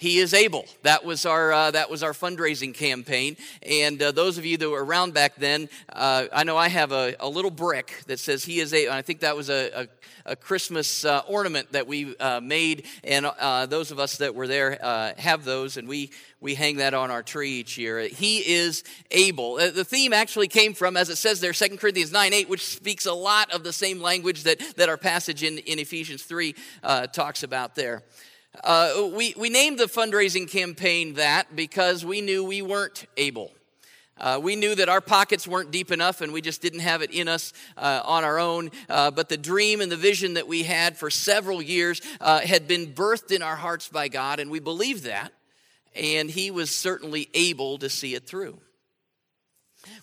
he 0.00 0.16
is 0.16 0.32
able. 0.32 0.64
That 0.82 1.04
was 1.04 1.26
our 1.26 1.52
uh, 1.52 1.70
that 1.72 1.90
was 1.90 2.02
our 2.02 2.12
fundraising 2.12 2.72
campaign. 2.72 3.36
And 3.62 4.00
uh, 4.00 4.12
those 4.12 4.38
of 4.38 4.46
you 4.46 4.56
that 4.56 4.70
were 4.70 4.82
around 4.82 5.12
back 5.12 5.36
then, 5.36 5.68
uh, 5.92 6.24
I 6.32 6.42
know 6.44 6.56
I 6.56 6.68
have 6.68 6.90
a, 6.90 7.14
a, 7.20 7.28
little 7.28 7.50
brick 7.50 8.02
that 8.06 8.18
says 8.18 8.42
He 8.42 8.60
is 8.60 8.72
able. 8.72 8.94
I 8.94 9.02
think 9.02 9.20
that 9.20 9.36
was 9.36 9.50
a, 9.50 9.82
a, 9.82 9.88
a 10.32 10.36
Christmas 10.36 11.04
uh, 11.04 11.20
ornament 11.28 11.72
that 11.72 11.86
we 11.86 12.16
uh, 12.16 12.40
made, 12.40 12.86
and 13.04 13.26
uh, 13.26 13.66
those 13.66 13.90
of 13.90 13.98
us 13.98 14.16
that 14.16 14.34
were 14.34 14.46
there 14.46 14.78
have 15.18 15.44
those, 15.44 15.76
and 15.76 15.86
we 15.86 16.12
we 16.40 16.54
hang 16.54 16.78
that 16.78 16.94
on 16.94 17.10
our 17.10 17.22
tree 17.22 17.50
each 17.50 17.76
year. 17.76 18.00
He 18.00 18.38
is 18.38 18.84
able. 19.10 19.56
The 19.56 19.84
theme 19.84 20.14
actually 20.14 20.48
came 20.48 20.72
from, 20.72 20.96
as 20.96 21.10
it 21.10 21.16
says 21.16 21.42
there, 21.42 21.52
2 21.52 21.76
Corinthians 21.76 22.10
9 22.10 22.32
8, 22.32 22.48
which 22.48 22.64
speaks 22.64 23.04
a 23.04 23.12
lot 23.12 23.50
of 23.50 23.64
the 23.64 23.72
same 23.74 24.00
language 24.00 24.44
that, 24.44 24.60
that 24.76 24.88
our 24.88 24.96
passage 24.96 25.42
in, 25.42 25.58
in 25.58 25.78
Ephesians 25.78 26.22
3 26.22 26.54
talks 27.12 27.42
about 27.42 27.74
there. 27.74 28.02
Uh, 28.64 29.10
we, 29.14 29.34
we 29.36 29.48
named 29.48 29.78
the 29.78 29.84
fundraising 29.84 30.50
campaign 30.50 31.14
that 31.14 31.54
because 31.54 32.04
we 32.04 32.20
knew 32.20 32.44
we 32.44 32.62
weren't 32.62 33.06
able. 33.16 33.52
Uh, 34.18 34.38
we 34.42 34.54
knew 34.54 34.74
that 34.74 34.88
our 34.88 35.00
pockets 35.00 35.48
weren't 35.48 35.70
deep 35.70 35.90
enough 35.90 36.20
and 36.20 36.32
we 36.32 36.42
just 36.42 36.60
didn't 36.60 36.80
have 36.80 37.00
it 37.00 37.10
in 37.10 37.26
us 37.26 37.54
uh, 37.78 38.02
on 38.04 38.22
our 38.22 38.38
own. 38.38 38.70
Uh, 38.88 39.10
but 39.10 39.28
the 39.28 39.36
dream 39.36 39.80
and 39.80 39.90
the 39.90 39.96
vision 39.96 40.34
that 40.34 40.46
we 40.46 40.62
had 40.62 40.96
for 40.96 41.10
several 41.10 41.62
years 41.62 42.02
uh, 42.20 42.40
had 42.40 42.68
been 42.68 42.92
birthed 42.92 43.34
in 43.34 43.40
our 43.40 43.56
hearts 43.56 43.88
by 43.88 44.08
God, 44.08 44.38
and 44.38 44.50
we 44.50 44.60
believed 44.60 45.04
that. 45.04 45.32
And 45.96 46.30
He 46.30 46.50
was 46.50 46.74
certainly 46.74 47.28
able 47.32 47.78
to 47.78 47.88
see 47.88 48.14
it 48.14 48.26
through. 48.26 48.60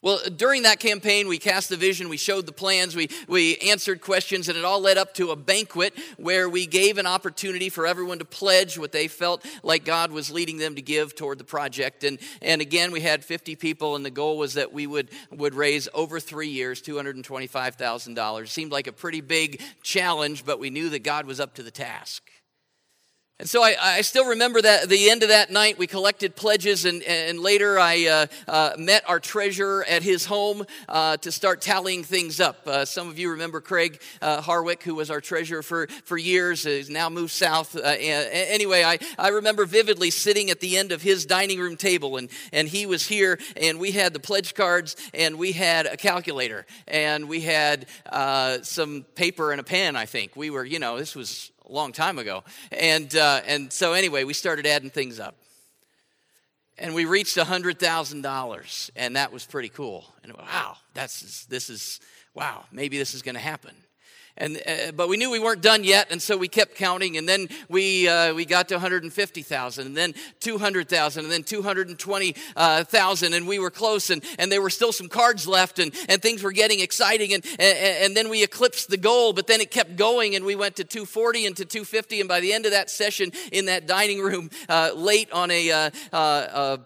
Well, 0.02 0.20
during 0.36 0.64
that 0.64 0.80
campaign, 0.80 1.28
we 1.28 1.38
cast 1.38 1.70
the 1.70 1.78
vision, 1.78 2.10
we 2.10 2.18
showed 2.18 2.46
the 2.46 2.52
plans, 2.52 2.96
we, 2.96 3.10
we 3.28 3.58
answered 3.58 4.02
questions, 4.02 4.50
and 4.50 4.58
it 4.58 4.66
all 4.66 4.80
led 4.80 4.98
up 4.98 5.14
to 5.16 5.30
a 5.30 5.36
banquet 5.36 5.94
where 6.18 6.50
we 6.50 6.66
gave 6.66 6.98
an 6.98 7.06
opportunity 7.06 7.70
for 7.70 7.86
everyone 7.86 8.20
to 8.20 8.26
pledge 8.26 8.78
what 8.78 8.92
they 8.92 9.08
felt 9.08 9.46
like 9.64 9.86
God 9.86 10.12
was 10.12 10.32
leading 10.32 10.58
them 10.58 10.76
to 10.76 10.82
give 10.82 11.16
toward 11.16 11.38
the 11.38 11.44
project. 11.44 12.04
And, 12.04 12.18
and 12.42 12.60
again, 12.60 12.92
we 12.92 13.02
had 13.02 13.24
50 13.24 13.56
people, 13.56 13.96
and 13.96 14.04
the 14.04 14.12
goal 14.12 14.38
was 14.38 14.56
that 14.56 14.74
we 14.74 14.88
would, 14.88 15.10
would 15.32 15.54
raise 15.54 15.88
over 15.94 16.20
three 16.20 16.50
years 16.50 16.82
$225,000. 16.82 18.48
Seemed 18.48 18.72
like 18.72 18.88
a 18.88 18.94
pretty 18.94 19.22
big 19.22 19.62
challenge, 19.84 20.44
but 20.44 20.60
we 20.60 20.72
knew 20.72 20.90
that 20.90 21.04
God 21.04 21.28
was 21.28 21.40
up 21.40 21.54
to 21.56 21.64
the 21.64 21.72
task. 21.72 22.32
And 23.40 23.48
so 23.48 23.62
I, 23.62 23.76
I, 23.80 24.02
still 24.02 24.26
remember 24.26 24.60
that 24.64 24.90
the 24.90 25.12
end 25.12 25.22
of 25.22 25.30
that 25.30 25.52
night, 25.52 25.78
we 25.78 25.86
collected 25.86 26.36
pledges, 26.36 26.86
and, 26.86 27.04
and 27.04 27.40
later 27.40 27.78
I 27.78 28.08
uh, 28.08 28.26
uh, 28.48 28.72
met 28.80 29.08
our 29.08 29.20
treasurer 29.20 29.86
at 29.88 30.02
his 30.02 30.26
home 30.26 30.66
uh, 30.90 31.18
to 31.18 31.32
start 31.32 31.62
tallying 31.62 32.04
things 32.04 32.40
up. 32.40 32.66
Uh, 32.66 32.84
some 32.84 33.08
of 33.10 33.20
you 33.20 33.30
remember 33.30 33.62
Craig 33.62 34.02
uh, 34.24 34.42
Harwick, 34.42 34.82
who 34.82 34.96
was 34.96 35.12
our 35.12 35.22
treasurer 35.22 35.62
for, 35.62 35.86
for 36.04 36.18
years, 36.18 36.64
He's 36.64 36.90
now 36.90 37.10
moved 37.10 37.30
south. 37.30 37.76
Uh, 37.76 37.82
anyway, 37.82 38.84
I, 38.84 38.98
I 39.20 39.28
remember 39.28 39.68
vividly 39.68 40.10
sitting 40.10 40.50
at 40.50 40.60
the 40.60 40.76
end 40.76 40.92
of 40.92 41.04
his 41.04 41.28
dining 41.28 41.60
room 41.60 41.78
table, 41.78 42.18
and, 42.18 42.30
and 42.52 42.68
he 42.68 42.88
was 42.88 43.06
here, 43.06 43.38
and 43.56 43.80
we 43.80 43.92
had 43.92 44.14
the 44.14 44.20
pledge 44.20 44.56
cards, 44.56 44.96
and 45.14 45.38
we 45.38 45.52
had 45.52 45.86
a 45.86 45.96
calculator, 45.96 46.66
and 46.88 47.30
we 47.30 47.42
had 47.42 47.86
some 48.64 49.06
paper 49.14 49.52
and 49.52 49.62
a 49.62 49.64
pen, 49.64 49.96
I 49.96 50.08
think. 50.08 50.36
We 50.36 50.50
were, 50.50 50.66
you 50.66 50.80
know, 50.80 50.98
this 50.98 51.16
was 51.16 51.52
a 51.68 51.72
long 51.72 51.92
time 51.92 52.20
ago. 52.20 52.44
And, 52.72 53.16
uh, 53.16 53.42
and 53.46 53.72
so, 53.72 53.94
anyway, 53.94 54.24
we 54.24 54.34
started 54.34 54.66
adding 54.66 54.90
things 54.90 55.20
up. 55.20 55.36
And 56.80 56.94
we 56.94 57.06
reached 57.06 57.38
$100,000, 57.38 58.90
and 58.96 59.16
that 59.16 59.34
was 59.34 59.46
pretty 59.46 59.70
cool. 59.70 60.06
And 60.24 60.34
wow, 60.34 60.78
that's, 60.94 61.46
this 61.46 61.72
is, 61.72 62.00
wow, 62.36 62.66
maybe 62.72 63.00
this 63.00 63.16
is 63.16 63.24
going 63.24 63.36
to 63.36 63.42
happen. 63.42 63.76
And, 64.38 64.62
uh, 64.66 64.92
but 64.92 65.10
we 65.10 65.18
knew 65.18 65.32
we 65.32 65.40
weren't 65.40 65.62
done 65.62 65.84
yet, 65.84 66.08
and 66.12 66.22
so 66.22 66.38
we 66.38 66.48
kept 66.48 66.76
counting. 66.76 67.18
And 67.18 67.28
then 67.28 67.48
we, 67.70 68.08
uh, 68.08 68.34
we 68.34 68.46
got 68.46 68.70
to 68.70 68.76
150,000, 68.76 69.86
and 69.86 69.98
then 69.98 70.14
200,000, 70.40 71.24
and 71.24 71.32
then 71.32 71.44
220,000, 71.44 73.34
and 73.34 73.48
we 73.48 73.60
were 73.60 73.72
close, 73.72 74.10
and, 74.10 74.24
and 74.38 74.52
there 74.52 74.62
were 74.62 74.70
still 74.70 74.92
some 74.92 75.10
cards 75.10 75.48
left, 75.48 75.80
and, 75.80 75.94
and 76.08 76.22
things 76.22 76.44
were 76.44 76.52
getting 76.52 76.80
exciting. 76.80 77.34
And, 77.34 77.46
and, 77.60 77.78
and 78.06 78.18
then 78.18 78.30
we 78.30 78.44
eclipsed 78.44 78.90
the 78.90 78.98
goal, 78.98 79.34
but 79.34 79.48
then 79.48 79.62
it 79.62 79.72
kept 79.72 79.96
going, 79.96 80.36
and 80.36 80.46
we 80.46 80.56
went 80.56 80.76
to 80.78 80.84
240 80.84 81.48
and 81.48 81.58
to 81.58 81.66
250. 81.66 82.20
And 82.20 82.30
by 82.30 82.40
the 82.40 82.54
end 82.54 82.66
of 82.66 82.72
that 82.72 82.90
session 82.90 83.32
in 83.52 83.66
that 83.66 83.88
dining 83.88 84.20
room, 84.22 84.50
uh, 84.70 84.92
late 84.96 85.32
on 85.32 85.52
a 85.52 85.72
uh, 85.72 85.90
uh, 86.14 86.16
uh, 86.16 86.78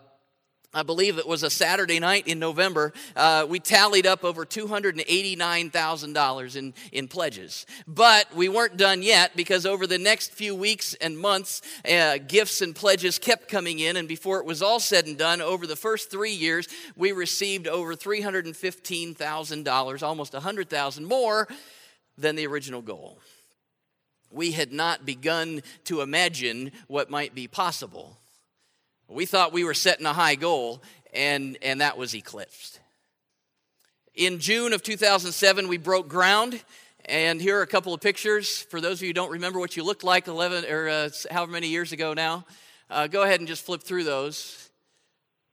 I 0.74 0.84
believe 0.84 1.18
it 1.18 1.28
was 1.28 1.44
a 1.44 1.50
Saturday 1.50 2.00
night 2.00 2.28
in 2.28 2.40
November, 2.40 2.94
uh, 3.18 3.46
we 3.48 3.60
tallied 3.60 4.08
up 4.08 4.24
over 4.24 4.46
$289,000 4.46 6.56
in, 6.56 6.74
in 6.94 7.10
pledges. 7.10 7.66
But 7.86 8.34
we 8.34 8.48
weren't 8.48 8.78
done 8.78 9.04
yet 9.04 9.36
because 9.36 9.66
over 9.66 9.86
the 9.86 9.98
next 9.98 10.32
few 10.32 10.56
weeks 10.56 10.94
and 11.02 11.20
months, 11.20 11.62
uh, 11.84 12.20
gifts 12.26 12.62
and 12.62 12.74
pledges 12.74 13.20
kept 13.20 13.50
coming 13.50 13.80
in. 13.80 13.98
And 13.98 14.08
before 14.08 14.40
it 14.40 14.46
was 14.46 14.62
all 14.62 14.80
said 14.80 15.08
and 15.08 15.18
done, 15.18 15.42
over 15.42 15.68
the 15.68 15.76
first 15.76 16.10
three 16.10 16.32
years, 16.32 16.70
we 16.96 17.12
received 17.12 17.68
over 17.68 17.94
$315,000, 17.94 20.04
almost 20.04 20.32
100,000 20.32 21.06
more 21.06 21.50
than 22.18 22.38
the 22.38 22.48
original 22.48 22.82
goal. 22.82 23.20
We 24.32 24.54
had 24.54 24.72
not 24.72 25.06
begun 25.06 25.64
to 25.84 26.00
imagine 26.00 26.72
what 26.88 27.10
might 27.10 27.36
be 27.36 27.50
possible 27.50 28.21
we 29.12 29.26
thought 29.26 29.52
we 29.52 29.64
were 29.64 29.74
setting 29.74 30.06
a 30.06 30.14
high 30.14 30.36
goal, 30.36 30.82
and, 31.14 31.58
and 31.62 31.82
that 31.82 31.98
was 31.98 32.16
eclipsed. 32.16 32.80
In 34.16 34.40
June 34.40 34.74
of 34.74 34.84
2007, 34.84 35.68
we 35.68 35.78
broke 35.78 36.08
ground, 36.08 36.62
and 37.06 37.42
here 37.42 37.60
are 37.60 37.62
a 37.62 37.68
couple 37.68 37.94
of 37.94 38.00
pictures. 38.00 38.62
For 38.64 38.80
those 38.80 39.00
of 39.00 39.04
you 39.04 39.10
who 39.10 39.14
don't 39.14 39.32
remember 39.32 39.60
what 39.60 39.76
you 39.76 39.84
looked 39.84 40.04
like 40.04 40.28
11 40.28 40.66
or 40.66 40.90
uh, 40.90 41.10
however 41.30 41.52
many 41.52 41.68
years 41.68 41.92
ago 41.92 42.14
now, 42.14 42.46
uh, 42.90 43.08
go 43.08 43.24
ahead 43.24 43.40
and 43.40 43.48
just 43.48 43.66
flip 43.66 43.84
through 43.84 44.06
those. 44.06 44.70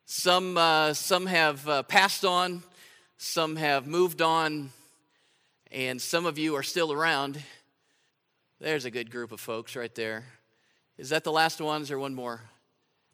Some, 0.07 0.57
uh, 0.57 0.95
some 0.95 1.27
have 1.27 1.69
uh, 1.69 1.83
passed 1.83 2.25
on, 2.25 2.63
some 3.17 3.57
have 3.57 3.87
moved 3.87 4.23
on, 4.23 4.71
and 5.71 6.01
some 6.01 6.27
of 6.27 6.39
you 6.39 6.55
are 6.55 6.63
still 6.63 6.93
around. 6.93 7.43
There's 8.61 8.85
a 8.85 8.91
good 8.91 9.11
group 9.11 9.33
of 9.33 9.41
folks 9.41 9.77
right 9.77 9.95
there. 9.95 10.25
Is 10.97 11.11
that 11.11 11.25
the 11.25 11.33
last 11.33 11.61
ones 11.61 11.91
or 11.91 11.99
one 11.99 12.15
more? 12.15 12.41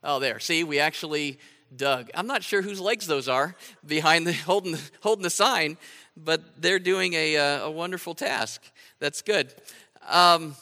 Oh, 0.06 0.18
there. 0.18 0.38
See, 0.38 0.64
we 0.64 0.80
actually 0.80 1.38
dug. 1.75 2.11
I'm 2.14 2.26
not 2.26 2.42
sure 2.42 2.61
whose 2.61 2.78
legs 2.78 3.06
those 3.06 3.26
are 3.26 3.56
behind 3.87 4.26
the 4.26 4.32
holding 4.50 4.76
holding 5.00 5.23
the 5.23 5.30
sign, 5.30 5.78
but 6.14 6.61
they're 6.61 6.78
doing 6.78 7.14
a, 7.14 7.38
uh, 7.38 7.64
a 7.64 7.70
wonderful 7.70 8.14
task. 8.14 8.62
That's 9.00 9.23
good. 9.23 9.54
Um, 10.06 10.56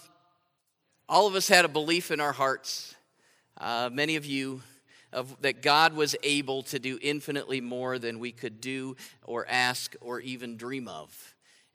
all 1.09 1.27
of 1.27 1.35
us 1.35 1.49
had 1.49 1.65
a 1.65 1.69
belief 1.69 2.13
in 2.13 2.21
our 2.21 2.31
hearts. 2.31 2.95
Uh, 3.59 3.91
many 3.93 4.15
of 4.15 4.25
you 4.25 4.63
of, 5.13 5.37
that 5.43 5.61
God 5.61 5.95
was 5.95 6.15
able 6.23 6.63
to 6.65 6.79
do 6.79 6.97
infinitely 7.03 7.61
more 7.61 7.99
than 7.99 8.21
we 8.21 8.31
could 8.31 8.61
do 8.61 8.95
or 9.25 9.45
ask 9.49 9.97
or 10.01 10.21
even 10.21 10.57
dream 10.57 10.87
of. 10.87 11.32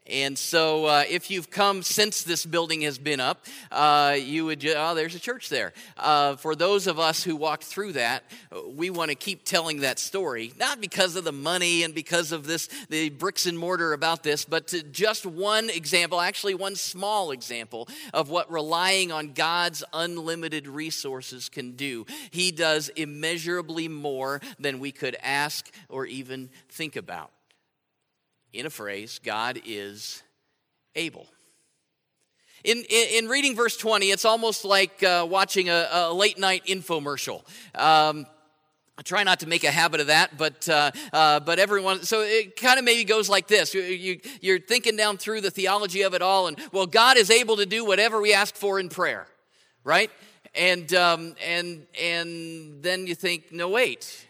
And 0.10 0.38
so, 0.38 0.86
uh, 0.86 1.04
if 1.10 1.30
you've 1.30 1.50
come 1.50 1.84
since 1.84 2.24
this 2.24 2.46
building 2.46 2.82
has 2.82 2.98
been 2.98 3.20
up, 3.20 3.46
uh, 3.72 4.16
you 4.20 4.46
would, 4.46 4.66
oh, 4.66 4.96
there's 4.96 5.16
a 5.16 5.20
church 5.20 5.50
there. 5.50 5.74
Uh, 5.98 6.38
for 6.38 6.56
those 6.56 6.88
of 6.88 7.00
us 7.00 7.24
who 7.24 7.36
walked 7.36 7.66
through 7.66 7.94
that, 7.94 8.24
we 8.68 8.90
want 8.90 9.10
to 9.10 9.16
keep 9.16 9.44
telling 9.44 9.82
that 9.82 10.00
story, 10.00 10.54
not 10.58 10.80
because 10.80 11.16
of 11.16 11.24
the 11.24 11.32
money 11.32 11.84
and 11.84 11.94
because 11.94 12.32
of 12.32 12.48
this, 12.48 12.70
the 12.90 13.10
bricks 13.10 13.46
and 13.46 13.60
mortar 13.60 13.94
about 13.94 14.24
this, 14.24 14.46
but 14.46 14.74
just 14.92 15.26
one 15.26 15.70
example, 15.70 16.22
actually, 16.22 16.56
one 16.56 16.76
small 16.76 17.32
example 17.32 17.88
of 18.14 18.30
what 18.30 18.50
relying 18.52 19.12
on 19.12 19.34
God's 19.34 19.84
unlimited 19.94 20.68
resources 20.68 21.50
can 21.50 21.74
do. 21.74 22.06
He 22.32 22.52
does 22.52 22.90
immeasurably 22.90 23.88
more 23.88 24.42
than 24.60 24.80
we 24.80 24.92
could 24.92 25.18
ask 25.22 25.70
or 25.90 26.06
even 26.06 26.50
think 26.70 26.96
about 26.96 27.32
in 28.58 28.66
a 28.66 28.70
phrase, 28.70 29.20
God 29.24 29.62
is 29.66 30.24
able. 30.96 31.28
In, 32.64 32.78
in, 32.90 33.24
in 33.24 33.28
reading 33.28 33.56
verse 33.56 33.78
20, 33.78 34.08
it's 34.08 34.26
almost 34.26 34.66
like 34.66 35.04
uh, 35.04 35.26
watching 35.30 35.70
a, 35.70 35.88
a, 35.92 36.14
late 36.14 36.40
night 36.40 36.66
infomercial. 36.66 37.44
Um, 37.80 38.26
I 38.98 39.04
try 39.04 39.24
not 39.24 39.42
to 39.42 39.48
make 39.48 39.64
a 39.64 39.70
habit 39.70 40.02
of 40.02 40.08
that, 40.08 40.38
but 40.40 40.68
uh, 40.68 40.90
uh, 41.14 41.40
but 41.40 41.60
everyone. 41.60 42.02
So 42.02 42.22
it 42.22 42.56
kind 42.56 42.80
of 42.80 42.84
maybe 42.84 43.04
goes 43.04 43.30
like 43.30 43.48
this: 43.48 43.76
you, 43.76 44.20
you, 44.42 44.56
are 44.56 44.60
thinking 44.60 44.98
down 44.98 45.18
through 45.18 45.42
the 45.42 45.52
theology 45.52 46.02
of 46.02 46.16
it 46.16 46.24
all, 46.24 46.48
and 46.48 46.58
well, 46.72 46.88
God 46.88 47.16
is 47.16 47.30
able 47.30 47.58
to 47.58 47.68
do 47.68 47.86
whatever 47.86 48.20
we 48.20 48.34
ask 48.34 48.56
for 48.56 48.80
in 48.80 48.90
prayer, 48.90 49.28
right? 49.84 50.10
And 50.56 50.92
um, 50.96 51.36
and 51.46 51.86
and 52.02 52.82
then 52.82 53.06
you 53.06 53.14
think, 53.14 53.52
no, 53.52 53.70
wait, 53.70 54.26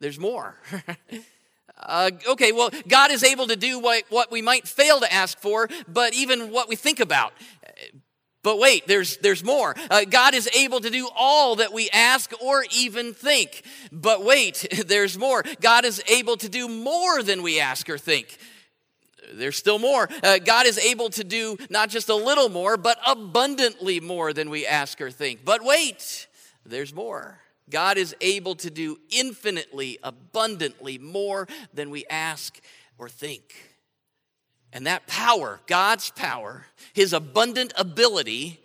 there's 0.00 0.18
more. 0.18 0.56
Uh, 1.80 2.10
okay, 2.28 2.52
well, 2.52 2.70
God 2.86 3.10
is 3.10 3.22
able 3.22 3.46
to 3.46 3.56
do 3.56 3.78
what, 3.78 4.04
what 4.08 4.30
we 4.30 4.42
might 4.42 4.66
fail 4.66 5.00
to 5.00 5.12
ask 5.12 5.38
for, 5.38 5.68
but 5.86 6.12
even 6.14 6.50
what 6.50 6.68
we 6.68 6.76
think 6.76 7.00
about. 7.00 7.32
But 8.42 8.58
wait, 8.58 8.86
there's, 8.86 9.16
there's 9.18 9.44
more. 9.44 9.74
Uh, 9.90 10.04
God 10.08 10.34
is 10.34 10.48
able 10.56 10.80
to 10.80 10.90
do 10.90 11.08
all 11.16 11.56
that 11.56 11.72
we 11.72 11.90
ask 11.90 12.32
or 12.42 12.64
even 12.74 13.12
think. 13.12 13.62
But 13.92 14.24
wait, 14.24 14.66
there's 14.86 15.18
more. 15.18 15.42
God 15.60 15.84
is 15.84 16.02
able 16.08 16.36
to 16.38 16.48
do 16.48 16.68
more 16.68 17.22
than 17.22 17.42
we 17.42 17.60
ask 17.60 17.90
or 17.90 17.98
think. 17.98 18.38
There's 19.34 19.56
still 19.56 19.78
more. 19.78 20.08
Uh, 20.22 20.38
God 20.38 20.66
is 20.66 20.78
able 20.78 21.10
to 21.10 21.24
do 21.24 21.58
not 21.68 21.90
just 21.90 22.08
a 22.08 22.14
little 22.14 22.48
more, 22.48 22.76
but 22.76 22.98
abundantly 23.06 24.00
more 24.00 24.32
than 24.32 24.48
we 24.48 24.66
ask 24.66 25.00
or 25.00 25.10
think. 25.10 25.44
But 25.44 25.62
wait, 25.62 26.26
there's 26.64 26.94
more. 26.94 27.40
God 27.70 27.98
is 27.98 28.14
able 28.20 28.54
to 28.56 28.70
do 28.70 28.98
infinitely, 29.10 29.98
abundantly 30.02 30.98
more 30.98 31.46
than 31.72 31.90
we 31.90 32.04
ask 32.06 32.60
or 32.98 33.08
think. 33.08 33.54
And 34.72 34.86
that 34.86 35.06
power, 35.06 35.60
God's 35.66 36.10
power, 36.10 36.66
His 36.92 37.12
abundant 37.12 37.72
ability, 37.76 38.60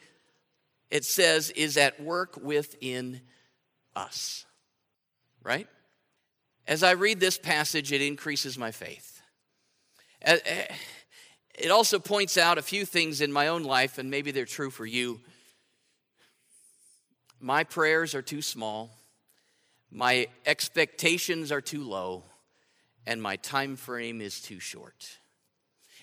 it 0.90 1.06
says, 1.06 1.50
is 1.52 1.78
at 1.78 2.02
work 2.02 2.38
within 2.42 3.22
us. 3.96 4.46
Right? 5.44 5.68
As 6.68 6.84
I 6.84 6.92
read 6.92 7.20
this 7.20 7.38
passage, 7.38 7.92
it 7.92 8.02
increases 8.02 8.58
my 8.58 8.72
faith. 8.72 9.22
It 10.26 11.70
also 11.70 12.00
points 12.00 12.38
out 12.38 12.58
a 12.58 12.62
few 12.62 12.86
things 12.86 13.22
in 13.22 13.32
my 13.32 13.50
own 13.50 13.64
life, 13.64 13.98
and 13.98 14.10
maybe 14.10 14.32
they're 14.32 14.46
true 14.46 14.70
for 14.70 14.86
you 14.86 15.20
my 17.44 17.66
prayers 17.66 18.16
are 18.16 18.22
too 18.22 18.42
small, 18.42 18.90
my 19.92 20.28
expectations 20.46 21.52
are 21.52 21.62
too 21.62 21.84
low, 21.84 22.24
and 23.06 23.22
my 23.22 23.36
time 23.36 23.76
frame 23.76 24.22
is 24.22 24.40
too 24.40 24.62
short. 24.62 25.20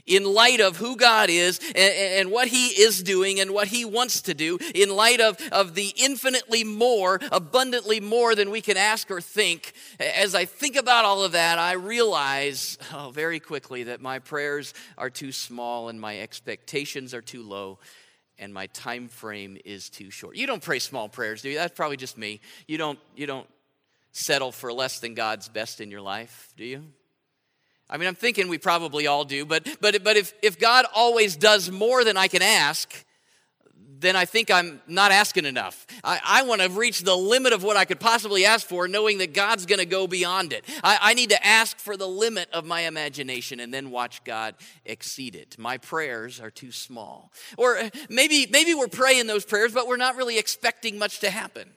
In 0.06 0.24
light 0.24 0.60
of 0.60 0.76
who 0.76 0.96
God 0.96 1.30
is 1.30 1.58
and, 1.58 1.76
and, 1.76 2.30
what 2.30 2.48
He 2.48 2.68
is 2.68 3.02
doing 3.02 3.40
and 3.40 3.52
what 3.52 3.68
He 3.68 3.84
wants 3.84 4.22
to 4.22 4.34
do, 4.34 4.58
in 4.74 4.94
light 4.94 5.20
of, 5.20 5.38
of 5.50 5.74
the 5.74 5.92
infinitely 5.96 6.64
more, 6.64 7.20
abundantly 7.32 8.00
more 8.00 8.34
than 8.34 8.50
we 8.50 8.60
can 8.60 8.76
ask 8.76 9.10
or 9.10 9.20
think, 9.20 9.72
as 9.98 10.34
I 10.34 10.44
think 10.44 10.76
about 10.76 11.04
all 11.04 11.22
of 11.22 11.32
that, 11.32 11.58
I 11.58 11.72
realize 11.72 12.76
oh, 12.92 13.10
very 13.14 13.40
quickly 13.40 13.84
that 13.84 14.00
my 14.00 14.18
prayers 14.18 14.74
are 14.98 15.10
too 15.10 15.32
small 15.32 15.88
and 15.88 16.00
my 16.00 16.20
expectations 16.20 17.14
are 17.14 17.22
too 17.22 17.42
low 17.42 17.78
and 18.40 18.52
my 18.52 18.66
time 18.68 19.08
frame 19.08 19.58
is 19.64 19.88
too 19.90 20.10
short. 20.10 20.34
You 20.34 20.46
don't 20.46 20.62
pray 20.62 20.78
small 20.78 21.08
prayers, 21.08 21.42
do 21.42 21.50
you? 21.50 21.56
That's 21.56 21.76
probably 21.76 21.96
just 21.96 22.18
me. 22.18 22.40
You 22.66 22.78
don't 22.78 22.98
you 23.14 23.26
don't 23.26 23.46
settle 24.12 24.50
for 24.50 24.72
less 24.72 24.98
than 24.98 25.14
God's 25.14 25.48
best 25.48 25.80
in 25.80 25.90
your 25.90 26.00
life, 26.00 26.52
do 26.56 26.64
you? 26.64 26.84
I 27.88 27.96
mean, 27.96 28.08
I'm 28.08 28.14
thinking 28.14 28.48
we 28.48 28.58
probably 28.58 29.06
all 29.06 29.24
do, 29.24 29.44
but 29.44 29.68
but 29.80 30.02
but 30.02 30.16
if 30.16 30.32
if 30.42 30.58
God 30.58 30.86
always 30.94 31.36
does 31.36 31.70
more 31.70 32.02
than 32.02 32.16
I 32.16 32.28
can 32.28 32.42
ask, 32.42 33.04
then 34.00 34.16
I 34.16 34.24
think 34.24 34.50
I'm 34.50 34.80
not 34.86 35.12
asking 35.12 35.44
enough. 35.44 35.86
I, 36.02 36.20
I 36.24 36.42
want 36.42 36.62
to 36.62 36.70
reach 36.70 37.02
the 37.02 37.16
limit 37.16 37.52
of 37.52 37.62
what 37.62 37.76
I 37.76 37.84
could 37.84 38.00
possibly 38.00 38.46
ask 38.46 38.66
for, 38.66 38.88
knowing 38.88 39.18
that 39.18 39.34
God's 39.34 39.66
going 39.66 39.78
to 39.78 39.86
go 39.86 40.06
beyond 40.06 40.52
it. 40.52 40.64
I, 40.82 40.98
I 41.00 41.14
need 41.14 41.30
to 41.30 41.46
ask 41.46 41.78
for 41.78 41.96
the 41.96 42.08
limit 42.08 42.48
of 42.52 42.64
my 42.64 42.82
imagination 42.82 43.60
and 43.60 43.72
then 43.72 43.90
watch 43.90 44.24
God 44.24 44.54
exceed 44.86 45.36
it. 45.36 45.58
My 45.58 45.76
prayers 45.76 46.40
are 46.40 46.50
too 46.50 46.72
small. 46.72 47.30
Or 47.58 47.76
uh, 47.76 47.90
maybe, 48.08 48.46
maybe 48.50 48.74
we're 48.74 48.88
praying 48.88 49.26
those 49.26 49.44
prayers, 49.44 49.72
but 49.72 49.86
we're 49.86 49.96
not 49.96 50.16
really 50.16 50.38
expecting 50.38 50.98
much 50.98 51.20
to 51.20 51.30
happen. 51.30 51.70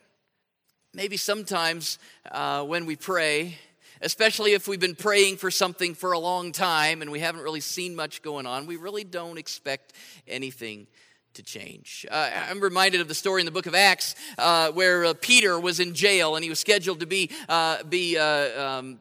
Maybe 0.93 1.17
sometimes 1.17 1.99
uh, 2.31 2.63
when 2.63 2.85
we 2.85 2.95
pray, 2.95 3.57
especially 4.01 4.53
if 4.53 4.67
we've 4.67 4.79
been 4.79 4.95
praying 4.95 5.37
for 5.37 5.51
something 5.51 5.93
for 5.93 6.13
a 6.13 6.19
long 6.19 6.51
time 6.51 7.01
and 7.01 7.11
we 7.11 7.19
haven't 7.19 7.41
really 7.41 7.61
seen 7.61 7.95
much 7.95 8.21
going 8.21 8.45
on, 8.45 8.65
we 8.65 8.77
really 8.77 9.03
don't 9.03 9.37
expect 9.37 9.93
anything 10.27 10.87
to 11.33 11.43
change. 11.43 12.05
Uh, 12.11 12.29
I'm 12.49 12.59
reminded 12.59 13.01
of 13.01 13.07
the 13.07 13.15
story 13.15 13.41
in 13.41 13.45
the 13.45 13.51
book 13.51 13.65
of 13.65 13.73
Acts 13.73 14.15
uh, 14.37 14.71
where 14.71 15.05
uh, 15.05 15.13
Peter 15.19 15.59
was 15.59 15.79
in 15.79 15.95
jail 15.95 16.35
and 16.35 16.43
he 16.43 16.49
was 16.49 16.59
scheduled 16.59 16.99
to 16.99 17.07
be, 17.07 17.31
uh, 17.49 17.83
be 17.83 18.17
uh, 18.17 18.79
um, 18.79 18.99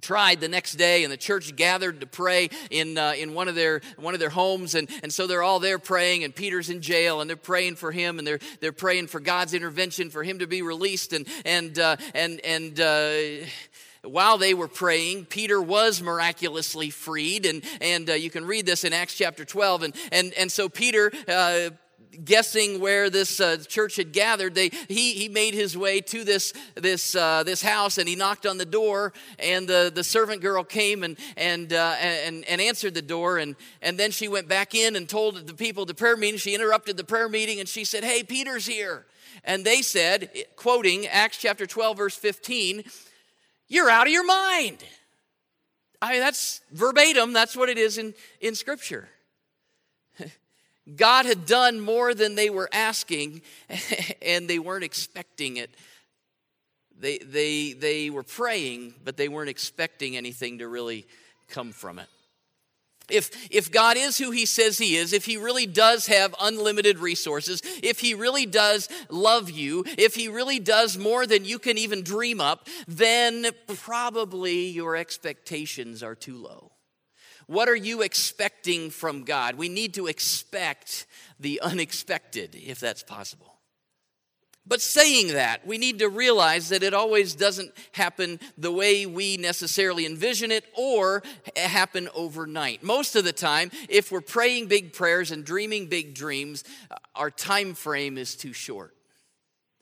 tried 0.00 0.40
the 0.40 0.48
next 0.48 0.74
day 0.74 1.04
and 1.04 1.12
the 1.12 1.16
church 1.16 1.54
gathered 1.56 2.00
to 2.00 2.06
pray 2.06 2.48
in, 2.70 2.96
uh, 2.96 3.12
in 3.18 3.34
one, 3.34 3.48
of 3.48 3.54
their, 3.54 3.80
one 3.96 4.14
of 4.14 4.20
their 4.20 4.30
homes 4.30 4.74
and, 4.74 4.88
and 5.02 5.12
so 5.12 5.26
they're 5.26 5.42
all 5.42 5.58
there 5.58 5.78
praying 5.78 6.24
and 6.24 6.34
peter's 6.34 6.70
in 6.70 6.80
jail 6.80 7.20
and 7.20 7.28
they're 7.28 7.36
praying 7.36 7.74
for 7.74 7.90
him 7.90 8.18
and 8.18 8.26
they're, 8.26 8.38
they're 8.60 8.72
praying 8.72 9.06
for 9.06 9.20
god's 9.20 9.54
intervention 9.54 10.10
for 10.10 10.22
him 10.22 10.38
to 10.38 10.46
be 10.46 10.62
released 10.62 11.12
and, 11.12 11.26
and, 11.44 11.78
uh, 11.78 11.96
and, 12.14 12.40
and 12.40 12.80
uh, 12.80 13.44
while 14.02 14.38
they 14.38 14.54
were 14.54 14.68
praying, 14.68 15.26
Peter 15.26 15.60
was 15.60 16.00
miraculously 16.00 16.90
freed. 16.90 17.46
And, 17.46 17.62
and 17.80 18.10
uh, 18.10 18.14
you 18.14 18.30
can 18.30 18.44
read 18.44 18.66
this 18.66 18.84
in 18.84 18.92
Acts 18.92 19.14
chapter 19.14 19.44
12. 19.44 19.82
And, 19.82 19.94
and, 20.12 20.32
and 20.34 20.52
so 20.52 20.68
Peter, 20.68 21.12
uh, 21.26 21.70
guessing 22.24 22.80
where 22.80 23.10
this 23.10 23.40
uh, 23.40 23.56
church 23.68 23.96
had 23.96 24.12
gathered, 24.12 24.54
they, 24.54 24.70
he, 24.88 25.12
he 25.14 25.28
made 25.28 25.54
his 25.54 25.76
way 25.76 26.00
to 26.00 26.24
this, 26.24 26.52
this, 26.74 27.14
uh, 27.14 27.42
this 27.42 27.62
house 27.62 27.98
and 27.98 28.08
he 28.08 28.16
knocked 28.16 28.46
on 28.46 28.58
the 28.58 28.66
door. 28.66 29.12
And 29.38 29.68
the, 29.68 29.90
the 29.94 30.04
servant 30.04 30.42
girl 30.42 30.64
came 30.64 31.02
and, 31.02 31.18
and, 31.36 31.72
uh, 31.72 31.96
and, 32.00 32.44
and 32.46 32.60
answered 32.60 32.94
the 32.94 33.02
door. 33.02 33.38
And, 33.38 33.56
and 33.82 33.98
then 33.98 34.10
she 34.10 34.28
went 34.28 34.48
back 34.48 34.74
in 34.74 34.96
and 34.96 35.08
told 35.08 35.46
the 35.46 35.54
people 35.54 35.84
the 35.84 35.94
prayer 35.94 36.16
meeting. 36.16 36.38
She 36.38 36.54
interrupted 36.54 36.96
the 36.96 37.04
prayer 37.04 37.28
meeting 37.28 37.60
and 37.60 37.68
she 37.68 37.84
said, 37.84 38.04
Hey, 38.04 38.22
Peter's 38.22 38.66
here. 38.66 39.06
And 39.44 39.64
they 39.64 39.82
said, 39.82 40.30
quoting 40.56 41.06
Acts 41.06 41.38
chapter 41.38 41.66
12, 41.66 41.96
verse 41.96 42.16
15, 42.16 42.84
you're 43.68 43.90
out 43.90 44.06
of 44.06 44.12
your 44.12 44.26
mind. 44.26 44.78
I 46.00 46.12
mean, 46.12 46.20
that's 46.20 46.60
verbatim, 46.72 47.32
that's 47.32 47.56
what 47.56 47.68
it 47.68 47.78
is 47.78 47.98
in, 47.98 48.14
in 48.40 48.54
Scripture. 48.54 49.08
God 50.96 51.26
had 51.26 51.44
done 51.44 51.80
more 51.80 52.14
than 52.14 52.34
they 52.34 52.50
were 52.50 52.68
asking, 52.72 53.42
and 54.22 54.48
they 54.48 54.58
weren't 54.58 54.84
expecting 54.84 55.56
it. 55.56 55.70
They, 57.00 57.18
they, 57.18 57.72
they 57.72 58.10
were 58.10 58.22
praying, 58.22 58.94
but 59.04 59.16
they 59.16 59.28
weren't 59.28 59.50
expecting 59.50 60.16
anything 60.16 60.58
to 60.58 60.68
really 60.68 61.06
come 61.48 61.72
from 61.72 61.98
it. 61.98 62.08
If, 63.10 63.30
if 63.50 63.70
God 63.72 63.96
is 63.96 64.18
who 64.18 64.30
he 64.30 64.44
says 64.44 64.78
he 64.78 64.96
is, 64.96 65.12
if 65.12 65.24
he 65.24 65.36
really 65.36 65.66
does 65.66 66.06
have 66.06 66.34
unlimited 66.40 66.98
resources, 66.98 67.62
if 67.82 68.00
he 68.00 68.14
really 68.14 68.46
does 68.46 68.88
love 69.08 69.50
you, 69.50 69.84
if 69.96 70.14
he 70.14 70.28
really 70.28 70.58
does 70.58 70.98
more 70.98 71.26
than 71.26 71.44
you 71.44 71.58
can 71.58 71.78
even 71.78 72.02
dream 72.02 72.40
up, 72.40 72.68
then 72.86 73.46
probably 73.66 74.66
your 74.66 74.96
expectations 74.96 76.02
are 76.02 76.14
too 76.14 76.36
low. 76.36 76.72
What 77.46 77.70
are 77.70 77.76
you 77.76 78.02
expecting 78.02 78.90
from 78.90 79.24
God? 79.24 79.54
We 79.54 79.70
need 79.70 79.94
to 79.94 80.06
expect 80.06 81.06
the 81.40 81.60
unexpected, 81.62 82.54
if 82.54 82.78
that's 82.78 83.02
possible. 83.02 83.57
But 84.68 84.82
saying 84.82 85.28
that, 85.28 85.66
we 85.66 85.78
need 85.78 86.00
to 86.00 86.10
realize 86.10 86.68
that 86.68 86.82
it 86.82 86.92
always 86.92 87.34
doesn't 87.34 87.72
happen 87.92 88.38
the 88.58 88.70
way 88.70 89.06
we 89.06 89.38
necessarily 89.38 90.04
envision 90.04 90.52
it 90.52 90.66
or 90.76 91.22
happen 91.56 92.10
overnight. 92.14 92.82
Most 92.82 93.16
of 93.16 93.24
the 93.24 93.32
time, 93.32 93.70
if 93.88 94.12
we're 94.12 94.20
praying 94.20 94.66
big 94.66 94.92
prayers 94.92 95.30
and 95.30 95.42
dreaming 95.42 95.86
big 95.86 96.14
dreams, 96.14 96.64
uh, 96.90 96.96
our 97.14 97.30
time 97.30 97.72
frame 97.72 98.18
is 98.18 98.36
too 98.36 98.52
short. 98.52 98.94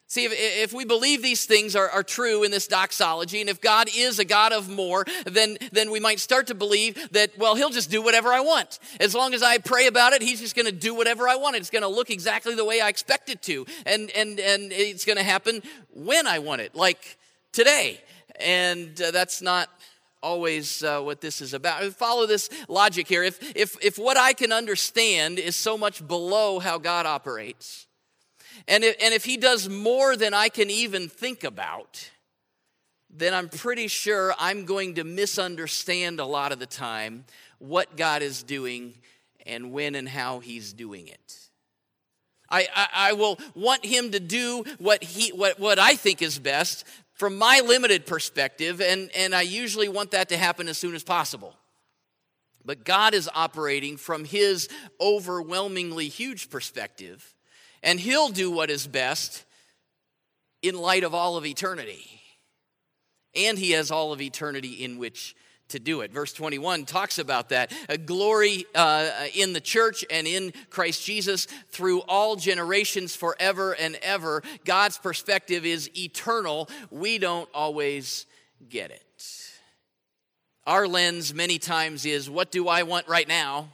See, 0.09 0.25
if, 0.25 0.33
if 0.35 0.73
we 0.73 0.85
believe 0.85 1.21
these 1.21 1.47
things 1.47 1.75
are, 1.75 1.89
are 1.91 2.05
true 2.05 2.45
in 2.45 2.53
this 2.53 2.69
doxology, 2.69 3.41
and 3.41 3.51
if 3.51 3.61
God 3.61 3.89
is 3.95 4.21
a 4.21 4.25
God 4.25 4.53
of 4.53 4.69
more, 4.69 5.05
then, 5.25 5.59
then 5.73 5.91
we 5.91 5.99
might 5.99 6.21
start 6.21 6.47
to 6.47 6.55
believe 6.55 7.09
that, 7.11 7.37
well, 7.37 7.57
He'll 7.57 7.71
just 7.71 7.91
do 7.91 8.01
whatever 8.03 8.33
I 8.33 8.41
want. 8.41 8.79
As 9.01 9.17
long 9.17 9.35
as 9.35 9.43
I 9.43 9.59
pray 9.59 9.89
about 9.89 10.13
it, 10.13 10.23
He's 10.23 10.41
just 10.41 10.55
going 10.55 10.67
to 10.67 10.73
do 10.73 10.95
whatever 10.95 11.29
I 11.29 11.35
want. 11.35 11.57
It's 11.57 11.71
going 11.71 11.83
to 11.83 11.89
look 11.89 12.11
exactly 12.11 12.55
the 12.55 12.65
way 12.65 12.81
I 12.81 12.89
expect 12.89 13.31
it 13.31 13.43
to. 13.43 13.67
And, 13.85 14.11
and, 14.11 14.39
and 14.39 14.71
it's 14.71 15.05
going 15.05 15.19
to 15.19 15.25
happen 15.25 15.61
when 15.93 16.29
I 16.29 16.39
want 16.39 16.61
it, 16.61 16.77
like 16.77 17.19
today. 17.51 18.01
And 18.39 19.01
uh, 19.01 19.11
that's 19.11 19.43
not 19.43 19.69
always 20.23 20.85
uh, 20.85 21.01
what 21.01 21.21
this 21.21 21.41
is 21.41 21.53
about. 21.53 21.83
Follow 21.95 22.27
this 22.27 22.49
logic 22.69 23.09
here. 23.09 23.25
If, 23.25 23.57
if, 23.57 23.77
if 23.85 23.99
what 23.99 24.17
I 24.17 24.35
can 24.35 24.53
understand 24.53 25.41
is 25.41 25.57
so 25.57 25.77
much 25.77 26.07
below 26.07 26.61
how 26.61 26.79
God 26.79 27.07
operates, 27.07 27.86
and 28.69 28.83
if, 28.83 28.97
and 29.01 29.15
if 29.15 29.25
he 29.25 29.37
does 29.37 29.69
more 29.69 30.17
than 30.17 30.35
I 30.35 30.49
can 30.49 30.71
even 30.71 31.09
think 31.09 31.45
about, 31.45 32.11
then 33.11 33.33
I'm 33.33 33.49
pretty 33.49 33.89
sure 33.89 34.35
I'm 34.39 34.65
going 34.65 34.97
to 34.97 35.05
misunderstand 35.05 36.21
a 36.21 36.25
lot 36.25 36.53
of 36.53 36.59
the 36.59 36.67
time 36.67 37.25
what 37.59 37.97
God 37.97 38.23
is 38.23 38.43
doing 38.43 38.95
and 39.47 39.73
when 39.73 39.95
and 39.95 40.09
how 40.09 40.41
he's 40.41 40.73
doing 40.73 41.07
it. 41.09 41.39
I, 42.49 42.69
I, 42.75 42.89
I, 42.95 43.13
will 43.15 43.39
want 43.55 43.85
him 43.85 44.13
to 44.13 44.21
do 44.21 44.65
what, 44.79 45.03
he, 45.03 45.31
what, 45.31 45.59
what 45.59 45.79
I 45.79 45.95
think 45.95 46.23
is 46.23 46.39
best 46.39 46.85
from 47.15 47.39
my 47.39 47.61
limited 47.65 48.07
perspective, 48.07 48.81
and, 48.81 49.11
and 49.17 49.35
I 49.35 49.43
usually 49.43 49.89
want 49.89 50.13
that 50.13 50.29
to 50.29 50.37
happen 50.37 50.69
as 50.69 50.79
soon 50.79 50.95
as 50.95 51.03
possible. 51.03 51.55
But 52.65 52.85
God 52.85 53.15
is 53.15 53.29
operating 53.35 53.97
from 53.97 54.25
his 54.25 54.69
overwhelmingly 55.01 56.09
huge 56.09 56.51
perspective 56.51 57.36
and 57.87 57.99
He'll 57.99 58.29
do 58.29 58.51
what 58.51 58.69
is 58.69 58.87
best 58.87 59.47
in 60.61 60.75
light 60.75 61.05
of 61.05 61.15
all 61.15 61.39
of 61.39 61.47
eternity. 61.47 62.21
And 63.35 63.59
He 63.59 63.71
has 63.71 63.91
all 63.91 64.13
of 64.13 64.21
eternity 64.21 64.85
in 64.85 64.99
which 64.99 65.35
to 65.69 65.79
do 65.79 66.01
it. 66.01 66.13
Verse 66.13 66.33
21 66.33 66.85
talks 66.85 67.19
about 67.19 67.49
that. 67.51 67.73
A 67.89 67.97
glory 67.97 68.67
uh, 68.75 69.09
in 69.35 69.53
the 69.53 69.61
church 69.61 70.05
and 70.11 70.27
in 70.27 70.53
Christ 70.69 71.05
Jesus 71.05 71.47
through 71.71 72.01
all 72.03 72.37
generations, 72.37 73.17
forever 73.17 73.73
and 73.73 73.97
ever. 74.03 74.43
God's 74.65 74.99
perspective 74.99 75.65
is 75.65 75.91
eternal. 75.97 76.69
We 76.91 77.19
don't 77.19 77.49
always 77.55 78.27
get 78.69 78.91
it. 78.91 79.03
Our 80.67 80.89
lens, 80.89 81.33
many 81.33 81.59
times, 81.59 82.05
is 82.05 82.29
what 82.29 82.51
do 82.51 82.67
I 82.67 82.83
want 82.83 83.07
right 83.07 83.29
now? 83.29 83.69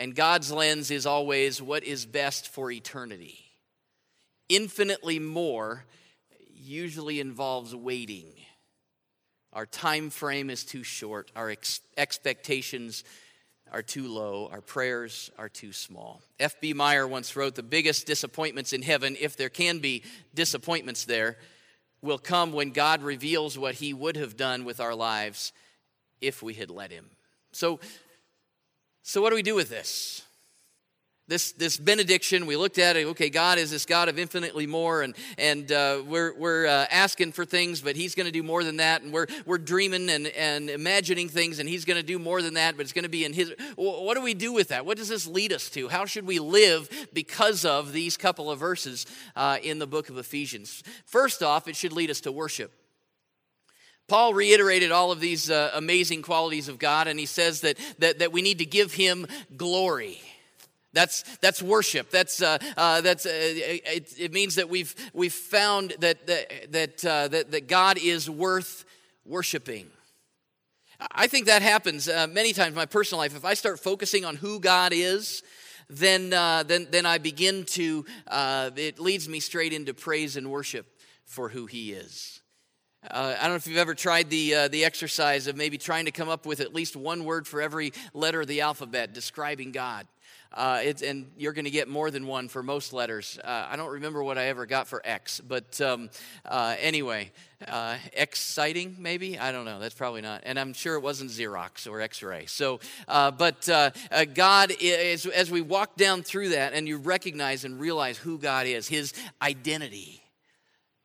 And 0.00 0.14
God's 0.14 0.50
lens 0.50 0.90
is 0.90 1.04
always 1.04 1.60
what 1.60 1.84
is 1.84 2.06
best 2.06 2.48
for 2.48 2.70
eternity. 2.70 3.38
Infinitely 4.48 5.18
more 5.18 5.84
usually 6.54 7.20
involves 7.20 7.76
waiting. 7.76 8.32
Our 9.52 9.66
time 9.66 10.08
frame 10.08 10.48
is 10.48 10.64
too 10.64 10.84
short, 10.84 11.30
our 11.36 11.50
ex- 11.50 11.82
expectations 11.98 13.04
are 13.70 13.82
too 13.82 14.08
low, 14.08 14.48
our 14.50 14.62
prayers 14.62 15.30
are 15.36 15.50
too 15.50 15.74
small. 15.74 16.22
F.B. 16.38 16.72
Meyer 16.72 17.06
once 17.06 17.36
wrote 17.36 17.54
The 17.54 17.62
biggest 17.62 18.06
disappointments 18.06 18.72
in 18.72 18.80
heaven, 18.80 19.18
if 19.20 19.36
there 19.36 19.50
can 19.50 19.80
be 19.80 20.02
disappointments 20.34 21.04
there, 21.04 21.36
will 22.00 22.18
come 22.18 22.54
when 22.54 22.70
God 22.70 23.02
reveals 23.02 23.58
what 23.58 23.74
He 23.74 23.92
would 23.92 24.16
have 24.16 24.38
done 24.38 24.64
with 24.64 24.80
our 24.80 24.94
lives 24.94 25.52
if 26.22 26.42
we 26.42 26.54
had 26.54 26.70
let 26.70 26.90
Him. 26.90 27.10
So, 27.52 27.80
so, 29.02 29.22
what 29.22 29.30
do 29.30 29.36
we 29.36 29.42
do 29.42 29.54
with 29.54 29.68
this? 29.68 30.22
This, 31.30 31.52
this 31.52 31.76
benediction, 31.76 32.44
we 32.44 32.56
looked 32.56 32.78
at 32.78 32.96
it, 32.96 33.06
okay, 33.06 33.30
God 33.30 33.58
is 33.58 33.70
this 33.70 33.86
God 33.86 34.08
of 34.08 34.18
infinitely 34.18 34.66
more, 34.66 35.02
and, 35.02 35.14
and 35.38 35.70
uh, 35.70 36.02
we're, 36.04 36.34
we're 36.34 36.66
uh, 36.66 36.86
asking 36.90 37.30
for 37.30 37.44
things, 37.44 37.80
but 37.80 37.94
He's 37.94 38.16
going 38.16 38.26
to 38.26 38.32
do 38.32 38.42
more 38.42 38.64
than 38.64 38.78
that, 38.78 39.02
and 39.02 39.12
we're, 39.12 39.28
we're 39.46 39.58
dreaming 39.58 40.10
and, 40.10 40.26
and 40.26 40.68
imagining 40.68 41.28
things, 41.28 41.60
and 41.60 41.68
He's 41.68 41.84
going 41.84 41.98
to 41.98 42.02
do 42.02 42.18
more 42.18 42.42
than 42.42 42.54
that, 42.54 42.76
but 42.76 42.82
it's 42.82 42.92
going 42.92 43.04
to 43.04 43.08
be 43.08 43.24
in 43.24 43.32
His. 43.32 43.54
What 43.76 44.16
do 44.16 44.22
we 44.22 44.34
do 44.34 44.52
with 44.52 44.68
that? 44.68 44.84
What 44.84 44.96
does 44.96 45.08
this 45.08 45.24
lead 45.24 45.52
us 45.52 45.70
to? 45.70 45.86
How 45.86 46.04
should 46.04 46.26
we 46.26 46.40
live 46.40 46.90
because 47.12 47.64
of 47.64 47.92
these 47.92 48.16
couple 48.16 48.50
of 48.50 48.58
verses 48.58 49.06
uh, 49.36 49.58
in 49.62 49.78
the 49.78 49.86
book 49.86 50.08
of 50.08 50.18
Ephesians? 50.18 50.82
First 51.06 51.44
off, 51.44 51.68
it 51.68 51.76
should 51.76 51.92
lead 51.92 52.10
us 52.10 52.20
to 52.22 52.32
worship. 52.32 52.72
Paul 54.10 54.34
reiterated 54.34 54.90
all 54.90 55.12
of 55.12 55.20
these 55.20 55.52
uh, 55.52 55.70
amazing 55.72 56.22
qualities 56.22 56.66
of 56.66 56.80
God, 56.80 57.06
and 57.06 57.16
he 57.16 57.26
says 57.26 57.60
that, 57.60 57.78
that, 58.00 58.18
that 58.18 58.32
we 58.32 58.42
need 58.42 58.58
to 58.58 58.66
give 58.66 58.92
him 58.92 59.24
glory. 59.56 60.20
That's, 60.92 61.22
that's 61.36 61.62
worship. 61.62 62.10
That's, 62.10 62.42
uh, 62.42 62.58
uh, 62.76 63.02
that's, 63.02 63.24
uh, 63.24 63.30
it, 63.32 64.12
it, 64.18 64.32
means 64.32 64.56
that 64.56 64.68
we've, 64.68 64.92
we've 65.14 65.32
found 65.32 65.94
that, 66.00 66.26
that, 66.26 66.72
that, 66.72 67.04
uh, 67.04 67.28
that, 67.28 67.52
that 67.52 67.68
God 67.68 67.98
is 67.98 68.28
worth 68.28 68.84
worshiping. 69.24 69.86
I 71.12 71.28
think 71.28 71.46
that 71.46 71.62
happens 71.62 72.08
uh, 72.08 72.26
many 72.26 72.52
times 72.52 72.70
in 72.70 72.74
my 72.74 72.86
personal 72.86 73.20
life. 73.20 73.36
If 73.36 73.44
I 73.44 73.54
start 73.54 73.78
focusing 73.78 74.24
on 74.24 74.34
who 74.34 74.58
God 74.58 74.92
is, 74.92 75.44
then, 75.88 76.30
then, 76.30 76.88
then 76.90 77.06
I 77.06 77.18
begin 77.18 77.64
to, 77.66 78.04
it 78.28 78.98
leads 78.98 79.28
me 79.28 79.38
straight 79.38 79.72
into 79.72 79.94
praise 79.94 80.36
and 80.36 80.50
worship 80.50 80.86
for 81.26 81.48
who 81.48 81.66
He 81.66 81.92
is. 81.92 82.39
Uh, 83.08 83.34
I 83.38 83.44
don't 83.44 83.52
know 83.52 83.56
if 83.56 83.66
you've 83.66 83.78
ever 83.78 83.94
tried 83.94 84.28
the, 84.28 84.54
uh, 84.54 84.68
the 84.68 84.84
exercise 84.84 85.46
of 85.46 85.56
maybe 85.56 85.78
trying 85.78 86.04
to 86.04 86.10
come 86.10 86.28
up 86.28 86.44
with 86.44 86.60
at 86.60 86.74
least 86.74 86.96
one 86.96 87.24
word 87.24 87.46
for 87.46 87.62
every 87.62 87.94
letter 88.12 88.42
of 88.42 88.46
the 88.46 88.60
alphabet 88.60 89.14
describing 89.14 89.72
God. 89.72 90.06
Uh, 90.52 90.82
and 91.02 91.30
you're 91.38 91.54
going 91.54 91.64
to 91.64 91.70
get 91.70 91.88
more 91.88 92.10
than 92.10 92.26
one 92.26 92.48
for 92.48 92.62
most 92.62 92.92
letters. 92.92 93.38
Uh, 93.42 93.68
I 93.70 93.76
don't 93.76 93.90
remember 93.90 94.22
what 94.22 94.36
I 94.36 94.46
ever 94.46 94.66
got 94.66 94.86
for 94.86 95.00
X, 95.02 95.40
but 95.40 95.80
um, 95.80 96.10
uh, 96.44 96.74
anyway, 96.78 97.30
uh, 97.66 97.96
exciting 98.12 98.96
maybe? 98.98 99.38
I 99.38 99.50
don't 99.50 99.64
know. 99.64 99.78
That's 99.78 99.94
probably 99.94 100.20
not. 100.20 100.42
And 100.44 100.58
I'm 100.58 100.74
sure 100.74 100.96
it 100.96 101.00
wasn't 101.00 101.30
Xerox 101.30 101.88
or 101.88 102.02
X 102.02 102.22
ray. 102.22 102.46
So, 102.46 102.80
but 103.06 103.66
God, 104.34 104.72
is, 104.78 105.24
as 105.24 105.50
we 105.50 105.62
walk 105.62 105.96
down 105.96 106.22
through 106.22 106.50
that 106.50 106.74
and 106.74 106.86
you 106.86 106.98
recognize 106.98 107.64
and 107.64 107.80
realize 107.80 108.18
who 108.18 108.36
God 108.36 108.66
is, 108.66 108.88
His 108.88 109.14
identity 109.40 110.22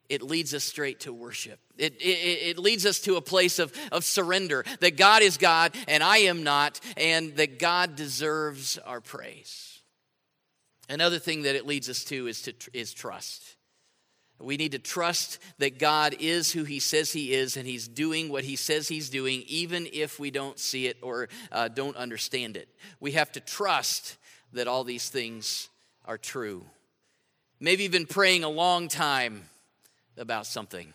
it 0.09 0.21
leads 0.21 0.53
us 0.53 0.63
straight 0.63 0.99
to 1.01 1.11
worship. 1.13 1.59
It, 1.77 1.95
it, 2.01 2.57
it, 2.57 2.59
leads 2.59 2.85
us 2.85 2.99
to 3.01 3.17
a 3.17 3.21
place 3.21 3.59
of, 3.59 3.73
of 3.91 4.05
surrender 4.05 4.63
that 4.79 4.95
God 4.95 5.21
is 5.21 5.37
God 5.37 5.75
and 5.89 6.01
I 6.01 6.19
am 6.19 6.43
not, 6.43 6.79
and 6.95 7.35
that 7.35 7.59
God 7.59 7.97
deserves 7.97 8.77
our 8.77 9.01
praise. 9.01 9.81
Another 10.87 11.19
thing 11.19 11.41
that 11.43 11.55
it 11.55 11.65
leads 11.65 11.89
us 11.89 12.03
to 12.05 12.27
is, 12.27 12.43
to, 12.43 12.53
is 12.73 12.93
trust. 12.93 13.55
We 14.39 14.57
need 14.57 14.73
to 14.73 14.79
trust 14.79 15.39
that 15.59 15.79
God 15.79 16.15
is 16.19 16.51
who 16.51 16.63
He 16.63 16.79
says 16.79 17.11
He 17.11 17.33
is 17.33 17.57
and 17.57 17.65
He's 17.65 17.87
doing 17.87 18.29
what 18.29 18.43
He 18.43 18.55
says 18.55 18.87
He's 18.87 19.09
doing, 19.09 19.43
even 19.47 19.87
if 19.91 20.19
we 20.19 20.29
don't 20.29 20.59
see 20.59 20.87
it 20.87 20.97
or 21.01 21.29
uh, 21.51 21.69
don't 21.69 21.95
understand 21.95 22.57
it. 22.57 22.67
We 22.99 23.13
have 23.13 23.31
to 23.33 23.39
trust 23.39 24.17
that 24.53 24.67
all 24.67 24.83
these 24.83 25.09
things 25.09 25.69
are 26.05 26.17
true. 26.17 26.65
Maybe 27.59 27.83
you've 27.83 27.91
been 27.91 28.05
praying 28.05 28.43
a 28.43 28.49
long 28.49 28.89
time 28.89 29.43
about 30.17 30.45
something. 30.45 30.93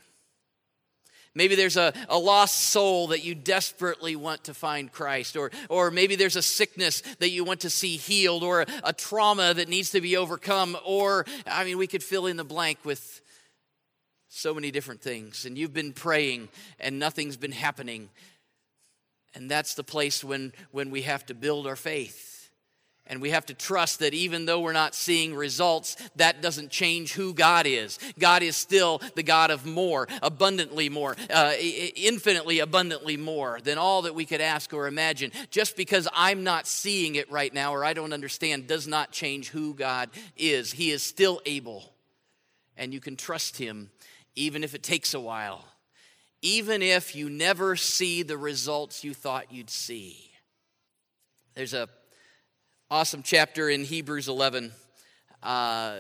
Maybe 1.35 1.55
there's 1.55 1.77
a, 1.77 1.93
a 2.09 2.19
lost 2.19 2.57
soul 2.57 3.09
that 3.09 3.25
you 3.25 3.35
desperately 3.35 4.17
want 4.17 4.45
to 4.45 4.55
find 4.55 4.91
Christ, 4.91 5.37
or, 5.37 5.51
or 5.69 5.91
maybe 5.91 6.17
there's 6.17 6.37
a 6.37 6.43
sickness 6.43 7.03
that 7.21 7.31
you 7.31 7.45
want 7.45 7.61
to 7.61 7.71
see 7.71 7.97
healed, 7.97 8.43
or 8.43 8.63
a, 8.63 8.67
a 8.85 8.93
trauma 8.93 9.55
that 9.55 9.69
needs 9.69 9.91
to 9.91 10.01
be 10.01 10.17
overcome, 10.17 10.77
or, 10.85 11.25
I 11.47 11.65
mean, 11.65 11.79
we 11.79 11.87
could 11.87 12.03
fill 12.03 12.27
in 12.27 12.37
the 12.37 12.45
blank 12.45 12.79
with 12.85 13.21
so 14.29 14.55
many 14.55 14.71
different 14.71 15.03
things. 15.03 15.45
And 15.45 15.59
you've 15.59 15.75
been 15.75 15.93
praying 15.93 16.49
and 16.79 16.99
nothing's 16.99 17.37
been 17.37 17.53
happening. 17.53 18.09
And 19.35 19.51
that's 19.51 19.75
the 19.75 19.85
place 19.85 20.25
when, 20.25 20.53
when 20.71 20.91
we 20.91 21.03
have 21.03 21.27
to 21.27 21.35
build 21.35 21.67
our 21.67 21.77
faith 21.77 22.30
and 23.11 23.21
we 23.21 23.31
have 23.31 23.45
to 23.47 23.55
trust 23.55 23.99
that 23.99 24.15
even 24.15 24.47
though 24.47 24.61
we're 24.61 24.73
not 24.73 24.95
seeing 24.95 25.35
results, 25.35 25.97
that 26.15 26.41
doesn't 26.41 26.71
change 26.71 27.13
who 27.13 27.35
God 27.35 27.67
is. 27.67 27.99
God 28.21 28.45
is 28.45 28.57
still 28.57 29.03
the 29.17 29.25
God 29.25 29.51
of 29.51 29.67
more, 29.67 30.07
abundantly 30.23 30.89
more, 30.89 31.17
uh, 31.29 31.53
infinitely 31.59 32.61
abundantly 32.61 33.17
more 33.17 33.59
than 33.65 33.79
all 33.79 34.03
that 34.03 34.15
we 34.15 34.25
could 34.25 34.41
ask 34.41 34.73
or 34.73 34.87
imagine. 34.87 35.33
Just 35.51 35.77
because 35.77 36.07
I'm 36.15 36.45
not 36.45 36.69
seeing 36.69 37.17
it 37.17 37.29
right 37.33 37.53
now 37.53 37.75
or 37.75 37.85
I 37.85 37.95
don't 37.95 38.13
understand 38.13 38.69
does 38.69 38.87
not 38.87 39.11
change 39.11 39.49
who 39.49 39.75
God 39.75 40.09
is. 40.37 40.71
He 40.71 40.93
is 40.93 41.03
still 41.03 41.43
able, 41.45 41.93
and 42.77 42.95
you 42.95 43.01
can 43.01 43.17
trust 43.17 43.59
Him 43.59 43.91
even 44.37 44.63
if 44.63 44.73
it 44.73 44.85
takes 44.85 45.15
a 45.15 45.21
while, 45.21 45.65
even 46.43 46.81
if 46.81 47.17
you 47.17 47.29
never 47.29 47.75
see 47.75 48.23
the 48.23 48.39
results 48.39 49.03
you 49.03 49.15
thought 49.15 49.53
you'd 49.53 49.69
see. 49.69 50.31
There's 51.55 51.75
a 51.75 51.89
awesome 52.93 53.23
chapter 53.23 53.71
in 53.71 53.85
Hebrews 53.85 54.27
11 54.27 54.73
uh, 55.43 55.97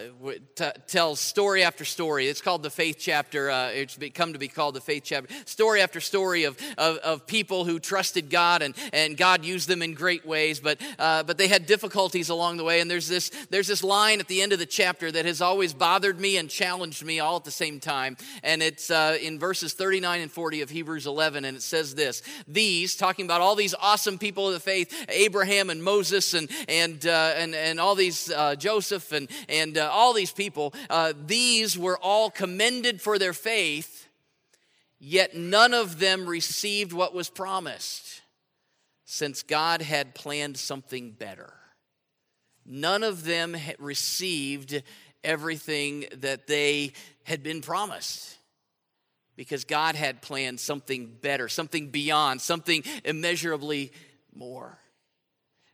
t- 0.54 0.64
tells 0.86 1.18
story 1.18 1.62
after 1.62 1.84
story. 1.84 2.26
It's 2.26 2.42
called 2.42 2.62
the 2.62 2.70
faith 2.70 2.96
chapter. 2.98 3.50
Uh, 3.50 3.68
it's 3.68 3.98
come 4.12 4.34
to 4.34 4.38
be 4.38 4.48
called 4.48 4.74
the 4.74 4.82
faith 4.82 5.04
chapter. 5.06 5.32
Story 5.46 5.80
after 5.80 5.98
story 5.98 6.44
of, 6.44 6.58
of, 6.76 6.98
of, 6.98 7.26
people 7.26 7.64
who 7.64 7.78
trusted 7.78 8.28
God 8.28 8.60
and, 8.60 8.74
and 8.92 9.16
God 9.16 9.44
used 9.44 9.68
them 9.68 9.82
in 9.82 9.94
great 9.94 10.26
ways, 10.26 10.60
but, 10.60 10.78
uh, 10.98 11.22
but 11.22 11.38
they 11.38 11.48
had 11.48 11.64
difficulties 11.64 12.28
along 12.28 12.58
the 12.58 12.64
way. 12.64 12.80
And 12.80 12.90
there's 12.90 13.08
this, 13.08 13.30
there's 13.48 13.68
this 13.68 13.82
line 13.82 14.20
at 14.20 14.28
the 14.28 14.42
end 14.42 14.52
of 14.52 14.58
the 14.58 14.66
chapter 14.66 15.10
that 15.10 15.24
has 15.24 15.40
always 15.40 15.72
bothered 15.72 16.20
me 16.20 16.36
and 16.36 16.50
challenged 16.50 17.04
me 17.04 17.20
all 17.20 17.36
at 17.36 17.44
the 17.44 17.50
same 17.50 17.80
time. 17.80 18.16
And 18.42 18.62
it's 18.62 18.90
uh, 18.90 19.16
in 19.22 19.38
verses 19.38 19.72
39 19.72 20.20
and 20.20 20.30
40 20.30 20.60
of 20.60 20.70
Hebrews 20.70 21.06
11. 21.06 21.44
And 21.44 21.56
it 21.56 21.62
says 21.62 21.94
this 21.94 22.22
These, 22.46 22.94
talking 22.96 23.24
about 23.24 23.40
all 23.40 23.54
these 23.54 23.74
awesome 23.74 24.18
people 24.18 24.48
of 24.48 24.54
the 24.54 24.60
faith, 24.60 24.92
Abraham 25.08 25.70
and 25.70 25.82
Moses 25.82 26.34
and, 26.34 26.50
and, 26.68 27.06
uh, 27.06 27.32
and, 27.36 27.54
and 27.54 27.80
all 27.80 27.94
these, 27.94 28.30
uh, 28.30 28.54
Joseph 28.56 29.12
and 29.12 29.29
and 29.48 29.76
uh, 29.78 29.90
all 29.92 30.12
these 30.12 30.32
people, 30.32 30.74
uh, 30.88 31.12
these 31.26 31.78
were 31.78 31.98
all 31.98 32.30
commended 32.30 33.00
for 33.00 33.18
their 33.18 33.32
faith, 33.32 34.08
yet 34.98 35.36
none 35.36 35.74
of 35.74 35.98
them 35.98 36.26
received 36.26 36.92
what 36.92 37.14
was 37.14 37.28
promised, 37.28 38.22
since 39.04 39.42
God 39.42 39.82
had 39.82 40.14
planned 40.14 40.56
something 40.56 41.12
better. 41.12 41.52
None 42.66 43.02
of 43.02 43.24
them 43.24 43.56
received 43.78 44.82
everything 45.24 46.06
that 46.18 46.46
they 46.46 46.92
had 47.24 47.42
been 47.42 47.60
promised 47.60 48.36
because 49.36 49.64
God 49.64 49.94
had 49.94 50.22
planned 50.22 50.60
something 50.60 51.06
better, 51.20 51.48
something 51.48 51.88
beyond, 51.88 52.40
something 52.40 52.84
immeasurably 53.04 53.92
more 54.34 54.78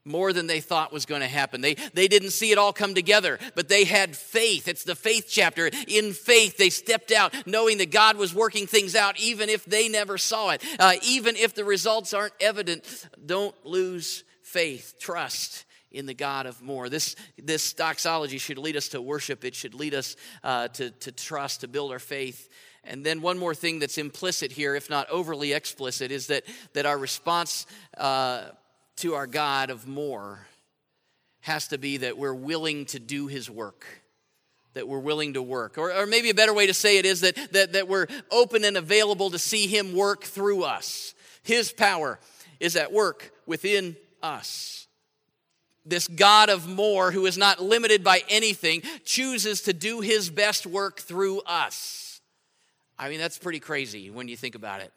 more 0.06 0.32
than 0.32 0.46
they 0.46 0.60
thought 0.60 0.92
was 0.92 1.06
going 1.06 1.20
to 1.20 1.26
happen. 1.26 1.60
They, 1.60 1.74
they 1.74 2.08
didn't 2.08 2.30
see 2.30 2.52
it 2.52 2.58
all 2.58 2.72
come 2.72 2.94
together, 2.94 3.38
but 3.54 3.68
they 3.68 3.84
had 3.84 4.16
faith. 4.16 4.68
It's 4.68 4.84
the 4.84 4.94
faith 4.94 5.26
chapter. 5.28 5.70
In 5.88 6.12
faith, 6.12 6.56
they 6.56 6.70
stepped 6.70 7.10
out 7.10 7.34
knowing 7.46 7.78
that 7.78 7.90
God 7.90 8.16
was 8.16 8.34
working 8.34 8.66
things 8.66 8.94
out, 8.94 9.18
even 9.18 9.48
if 9.48 9.64
they 9.64 9.88
never 9.88 10.16
saw 10.18 10.50
it. 10.50 10.62
Uh, 10.78 10.94
even 11.02 11.36
if 11.36 11.54
the 11.54 11.64
results 11.64 12.14
aren't 12.14 12.34
evident, 12.40 13.08
don't 13.24 13.54
lose 13.64 14.24
faith. 14.42 14.94
Trust 14.98 15.64
in 15.90 16.06
the 16.06 16.14
God 16.14 16.46
of 16.46 16.62
more. 16.62 16.88
This, 16.88 17.16
this 17.38 17.72
doxology 17.72 18.38
should 18.38 18.58
lead 18.58 18.76
us 18.76 18.88
to 18.88 19.00
worship, 19.00 19.44
it 19.44 19.54
should 19.54 19.74
lead 19.74 19.94
us 19.94 20.16
uh, 20.44 20.68
to, 20.68 20.90
to 20.90 21.12
trust, 21.12 21.62
to 21.62 21.68
build 21.68 21.90
our 21.90 21.98
faith. 21.98 22.48
And 22.84 23.04
then 23.04 23.20
one 23.20 23.38
more 23.38 23.54
thing 23.54 23.80
that's 23.80 23.98
implicit 23.98 24.52
here, 24.52 24.76
if 24.76 24.88
not 24.88 25.10
overly 25.10 25.52
explicit, 25.52 26.12
is 26.12 26.28
that, 26.28 26.44
that 26.74 26.86
our 26.86 26.96
response. 26.98 27.66
Uh, 27.96 28.50
to 28.96 29.14
our 29.14 29.26
God 29.26 29.70
of 29.70 29.86
more 29.86 30.46
has 31.40 31.68
to 31.68 31.78
be 31.78 31.98
that 31.98 32.18
we're 32.18 32.34
willing 32.34 32.86
to 32.86 32.98
do 32.98 33.26
his 33.26 33.50
work 33.50 33.86
that 34.76 34.86
we're 34.86 34.98
willing 34.98 35.32
to 35.32 35.42
work. 35.42 35.78
Or, 35.78 35.90
or 35.90 36.06
maybe 36.06 36.28
a 36.28 36.34
better 36.34 36.52
way 36.52 36.66
to 36.66 36.74
say 36.74 36.98
it 36.98 37.06
is 37.06 37.22
that, 37.22 37.34
that, 37.52 37.72
that 37.72 37.88
we're 37.88 38.06
open 38.30 38.62
and 38.62 38.76
available 38.76 39.30
to 39.30 39.38
see 39.38 39.66
Him 39.66 39.94
work 39.94 40.22
through 40.22 40.64
us. 40.64 41.14
His 41.42 41.72
power 41.72 42.20
is 42.60 42.76
at 42.76 42.92
work 42.92 43.32
within 43.46 43.96
us. 44.22 44.86
This 45.86 46.06
God 46.08 46.50
of 46.50 46.68
more, 46.68 47.10
who 47.10 47.24
is 47.24 47.38
not 47.38 47.62
limited 47.62 48.04
by 48.04 48.22
anything, 48.28 48.82
chooses 49.02 49.62
to 49.62 49.72
do 49.72 50.02
His 50.02 50.28
best 50.28 50.66
work 50.66 51.00
through 51.00 51.40
us. 51.46 52.20
I 52.98 53.08
mean, 53.08 53.18
that's 53.18 53.38
pretty 53.38 53.60
crazy 53.60 54.10
when 54.10 54.28
you 54.28 54.36
think 54.36 54.54
about 54.54 54.82
it. 54.82 54.92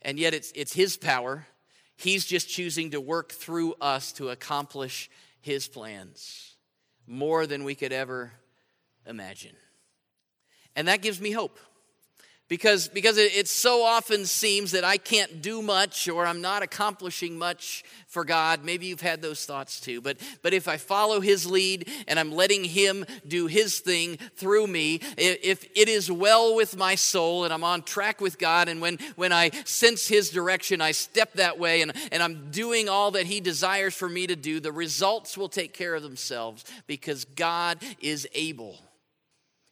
And 0.00 0.18
yet, 0.18 0.32
it's, 0.32 0.50
it's 0.54 0.72
His 0.72 0.96
power 0.96 1.46
He's 1.98 2.24
just 2.24 2.48
choosing 2.48 2.92
to 2.92 3.00
work 3.00 3.32
through 3.32 3.74
us 3.80 4.12
to 4.12 4.28
accomplish 4.30 5.10
His 5.40 5.66
plans 5.66 6.54
more 7.08 7.44
than 7.44 7.64
we 7.64 7.74
could 7.74 7.92
ever 7.92 8.32
imagine. 9.04 9.56
And 10.76 10.86
that 10.86 11.02
gives 11.02 11.20
me 11.20 11.32
hope 11.32 11.58
because, 12.48 12.88
because 12.88 13.18
it, 13.18 13.36
it, 13.36 13.46
so 13.46 13.84
often 13.84 14.24
seems 14.24 14.72
that 14.72 14.82
I 14.82 14.96
can't 14.96 15.42
do 15.42 15.60
much 15.60 16.08
or 16.08 16.26
I'm 16.26 16.40
not 16.40 16.62
accomplishing 16.62 17.38
much 17.38 17.84
for 18.06 18.24
God. 18.24 18.64
Maybe 18.64 18.86
you've 18.86 19.02
had 19.02 19.20
those 19.20 19.44
thoughts 19.44 19.80
too. 19.80 20.00
But, 20.00 20.16
but 20.42 20.54
if 20.54 20.66
I 20.66 20.78
follow 20.78 21.20
His 21.20 21.44
lead 21.44 21.88
and 22.08 22.18
I'm 22.18 22.32
letting 22.32 22.64
Him 22.64 23.04
do 23.26 23.46
His 23.46 23.80
thing 23.80 24.16
through 24.36 24.66
me, 24.66 25.00
if 25.18 25.64
it 25.74 25.88
is 25.88 26.10
well 26.10 26.56
with 26.56 26.76
my 26.76 26.94
soul 26.94 27.44
and 27.44 27.52
I'm 27.52 27.64
on 27.64 27.82
track 27.82 28.20
with 28.20 28.38
God, 28.38 28.68
and 28.68 28.80
when, 28.80 28.98
when 29.16 29.32
I 29.32 29.50
sense 29.64 30.08
His 30.08 30.30
direction, 30.30 30.80
I 30.80 30.92
step 30.92 31.34
that 31.34 31.58
way 31.58 31.82
and, 31.82 31.92
and 32.10 32.22
I'm 32.22 32.50
doing 32.50 32.88
all 32.88 33.10
that 33.10 33.26
He 33.26 33.40
desires 33.40 33.94
for 33.94 34.08
me 34.08 34.26
to 34.26 34.36
do, 34.36 34.58
the 34.58 34.72
results 34.72 35.36
will 35.36 35.50
take 35.50 35.74
care 35.74 35.94
of 35.94 36.02
themselves 36.02 36.64
because 36.86 37.26
God 37.26 37.78
is 38.00 38.26
able. 38.32 38.78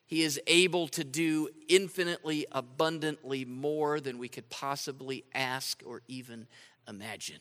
He 0.06 0.22
is 0.22 0.40
able 0.46 0.86
to 0.88 1.02
do 1.02 1.48
infinitely 1.68 2.46
abundantly 2.52 3.44
more 3.44 4.00
than 4.00 4.18
we 4.18 4.28
could 4.28 4.48
possibly 4.48 5.24
ask 5.34 5.82
or 5.84 6.02
even 6.06 6.46
imagine. 6.88 7.40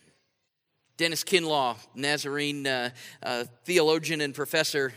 Dennis 0.98 1.24
Kinlaw, 1.24 1.78
Nazarene 1.94 2.66
uh, 2.66 2.90
uh, 3.22 3.44
theologian 3.66 4.22
and 4.22 4.34
professor, 4.34 4.94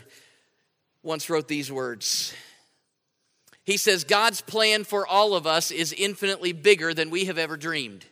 once 1.03 1.29
wrote 1.29 1.47
these 1.49 1.71
words. 1.71 2.33
He 3.65 3.77
says, 3.77 4.05
God's 4.05 4.41
plan 4.41 4.85
for 4.85 5.07
all 5.07 5.35
of 5.35 5.47
us 5.47 5.71
is 5.71 5.93
infinitely 5.93 6.53
bigger 6.53 6.95
than 6.95 7.11
we 7.11 7.27
have 7.27 7.37
ever 7.37 7.59
dreamed. 7.59 8.07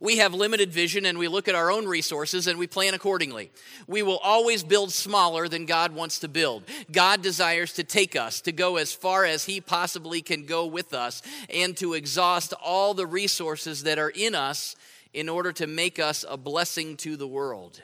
We 0.00 0.18
have 0.18 0.34
limited 0.34 0.72
vision 0.72 1.06
and 1.06 1.18
we 1.18 1.28
look 1.28 1.48
at 1.48 1.54
our 1.54 1.70
own 1.70 1.86
resources 1.86 2.46
and 2.46 2.58
we 2.58 2.66
plan 2.66 2.94
accordingly. 2.94 3.50
We 3.86 4.02
will 4.02 4.18
always 4.18 4.62
build 4.62 4.92
smaller 4.92 5.48
than 5.48 5.66
God 5.66 5.92
wants 5.92 6.18
to 6.20 6.28
build. 6.28 6.64
God 6.90 7.22
desires 7.22 7.72
to 7.74 7.84
take 7.84 8.16
us, 8.16 8.40
to 8.42 8.52
go 8.52 8.76
as 8.76 8.92
far 8.92 9.24
as 9.24 9.44
He 9.44 9.60
possibly 9.60 10.22
can 10.22 10.46
go 10.46 10.66
with 10.66 10.94
us, 10.94 11.22
and 11.48 11.76
to 11.78 11.94
exhaust 11.94 12.52
all 12.54 12.94
the 12.94 13.06
resources 13.06 13.82
that 13.84 13.98
are 13.98 14.12
in 14.14 14.34
us 14.34 14.76
in 15.12 15.28
order 15.28 15.52
to 15.52 15.66
make 15.66 15.98
us 15.98 16.24
a 16.28 16.36
blessing 16.36 16.96
to 16.98 17.16
the 17.16 17.28
world. 17.28 17.80